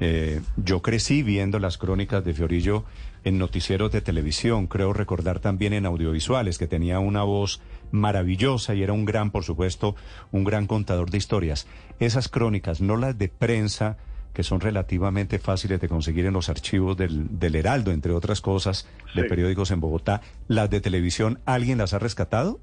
Eh, 0.00 0.40
yo 0.56 0.82
crecí 0.82 1.22
viendo 1.22 1.58
las 1.58 1.78
crónicas 1.78 2.24
de 2.24 2.34
Fiorillo 2.34 2.84
en 3.24 3.38
noticieros 3.38 3.92
de 3.92 4.00
televisión, 4.00 4.66
creo 4.66 4.92
recordar 4.92 5.40
también 5.40 5.72
en 5.72 5.86
audiovisuales, 5.86 6.58
que 6.58 6.66
tenía 6.66 6.98
una 6.98 7.22
voz 7.22 7.60
maravillosa 7.90 8.74
y 8.74 8.82
era 8.82 8.92
un 8.92 9.04
gran, 9.04 9.30
por 9.30 9.44
supuesto, 9.44 9.96
un 10.32 10.44
gran 10.44 10.66
contador 10.66 11.10
de 11.10 11.18
historias. 11.18 11.66
Esas 12.00 12.28
crónicas, 12.28 12.80
no 12.80 12.96
las 12.96 13.18
de 13.18 13.28
prensa, 13.28 13.96
que 14.32 14.42
son 14.42 14.60
relativamente 14.60 15.38
fáciles 15.38 15.80
de 15.80 15.88
conseguir 15.88 16.26
en 16.26 16.34
los 16.34 16.48
archivos 16.48 16.96
del, 16.96 17.38
del 17.38 17.56
Heraldo, 17.56 17.90
entre 17.90 18.12
otras 18.12 18.40
cosas, 18.40 18.86
de 19.14 19.24
periódicos 19.24 19.70
en 19.70 19.80
Bogotá, 19.80 20.20
las 20.46 20.70
de 20.70 20.80
televisión, 20.80 21.40
¿alguien 21.44 21.78
las 21.78 21.92
ha 21.92 21.98
rescatado? 21.98 22.60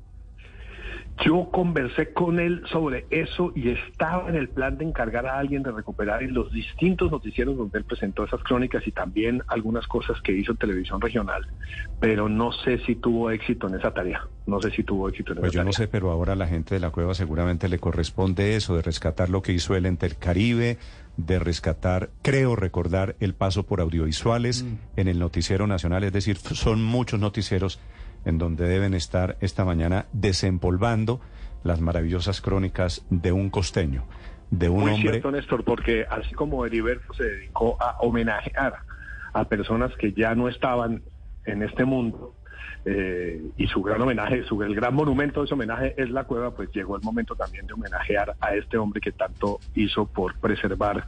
Yo 1.23 1.49
conversé 1.49 2.11
con 2.11 2.39
él 2.39 2.63
sobre 2.69 3.05
eso 3.09 3.53
y 3.55 3.69
estaba 3.69 4.27
en 4.29 4.35
el 4.35 4.49
plan 4.49 4.77
de 4.77 4.85
encargar 4.85 5.25
a 5.25 5.39
alguien 5.39 5.63
de 5.63 5.71
recuperar 5.71 6.21
en 6.21 6.33
los 6.33 6.51
distintos 6.51 7.09
noticieros 7.09 7.55
donde 7.55 7.79
él 7.79 7.85
presentó 7.85 8.25
esas 8.25 8.43
crónicas 8.43 8.85
y 8.85 8.91
también 8.91 9.41
algunas 9.47 9.87
cosas 9.87 10.21
que 10.21 10.33
hizo 10.33 10.51
en 10.51 10.57
televisión 10.57 10.99
regional, 10.99 11.47
pero 12.01 12.27
no 12.27 12.51
sé 12.51 12.79
si 12.79 12.95
tuvo 12.95 13.31
éxito 13.31 13.67
en 13.67 13.75
esa 13.75 13.91
tarea. 13.91 14.27
No 14.45 14.61
sé 14.61 14.71
si 14.71 14.83
tuvo 14.83 15.07
éxito 15.07 15.31
en 15.31 15.39
pues 15.39 15.53
esa 15.53 15.59
tarea. 15.59 15.63
Pues 15.63 15.75
yo 15.75 15.81
no 15.81 15.85
sé, 15.85 15.87
pero 15.89 16.11
ahora 16.11 16.33
a 16.33 16.35
la 16.35 16.47
gente 16.47 16.75
de 16.75 16.81
la 16.81 16.91
cueva 16.91 17.13
seguramente 17.13 17.69
le 17.69 17.79
corresponde 17.79 18.55
eso, 18.55 18.75
de 18.75 18.81
rescatar 18.81 19.29
lo 19.29 19.41
que 19.41 19.53
hizo 19.53 19.75
él 19.75 19.85
en 19.85 19.97
el 20.01 20.17
Caribe, 20.17 20.77
de 21.17 21.39
rescatar, 21.39 22.09
creo 22.21 22.55
recordar, 22.55 23.15
el 23.19 23.33
paso 23.33 23.63
por 23.63 23.79
audiovisuales 23.79 24.63
mm. 24.63 24.77
en 24.97 25.07
el 25.07 25.17
noticiero 25.17 25.65
nacional, 25.65 26.03
es 26.03 26.13
decir, 26.13 26.37
son 26.37 26.83
muchos 26.83 27.19
noticieros 27.19 27.79
en 28.25 28.37
donde 28.37 28.67
deben 28.67 28.93
estar 28.93 29.37
esta 29.41 29.65
mañana 29.65 30.05
desempolvando 30.13 31.21
las 31.63 31.81
maravillosas 31.81 32.41
crónicas 32.41 33.05
de 33.09 33.31
un 33.31 33.49
costeño, 33.49 34.03
de 34.51 34.69
un 34.69 34.81
Muy 34.81 34.91
hombre. 34.93 35.11
cierto, 35.11 35.31
Néstor, 35.31 35.63
porque 35.63 36.05
así 36.09 36.33
como 36.33 36.65
Heriberto 36.65 37.13
se 37.13 37.23
dedicó 37.23 37.81
a 37.81 37.97
homenajear 37.99 38.75
a 39.33 39.45
personas 39.45 39.91
que 39.97 40.13
ya 40.13 40.35
no 40.35 40.47
estaban 40.47 41.01
en 41.45 41.63
este 41.63 41.85
mundo, 41.85 42.35
eh, 42.87 43.41
y 43.57 43.65
su 43.67 43.81
gran 43.81 43.99
homenaje, 43.99 44.43
su, 44.43 44.61
el 44.61 44.75
gran 44.75 44.93
monumento 44.93 45.39
de 45.39 45.45
ese 45.45 45.55
homenaje 45.55 45.95
es 45.97 46.11
la 46.11 46.23
cueva, 46.25 46.51
pues 46.51 46.69
llegó 46.71 46.95
el 46.95 47.01
momento 47.01 47.35
también 47.35 47.65
de 47.65 47.73
homenajear 47.73 48.35
a 48.39 48.53
este 48.53 48.77
hombre 48.77 49.01
que 49.01 49.11
tanto 49.11 49.59
hizo 49.73 50.05
por 50.05 50.37
preservar 50.37 51.03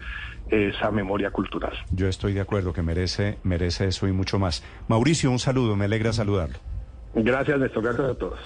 esa 0.50 0.90
memoria 0.90 1.30
cultural. 1.30 1.74
Yo 1.92 2.08
estoy 2.08 2.34
de 2.34 2.42
acuerdo 2.42 2.74
que 2.74 2.82
merece, 2.82 3.38
merece 3.44 3.86
eso 3.86 4.08
y 4.08 4.12
mucho 4.12 4.40
más. 4.40 4.64
Mauricio, 4.88 5.30
un 5.30 5.38
saludo, 5.38 5.76
me 5.76 5.86
alegra 5.86 6.14
saludarlo. 6.14 6.58
Gracias, 7.14 7.60
Néstor. 7.60 7.84
Gracias 7.84 8.10
a 8.10 8.14
todos. 8.16 8.40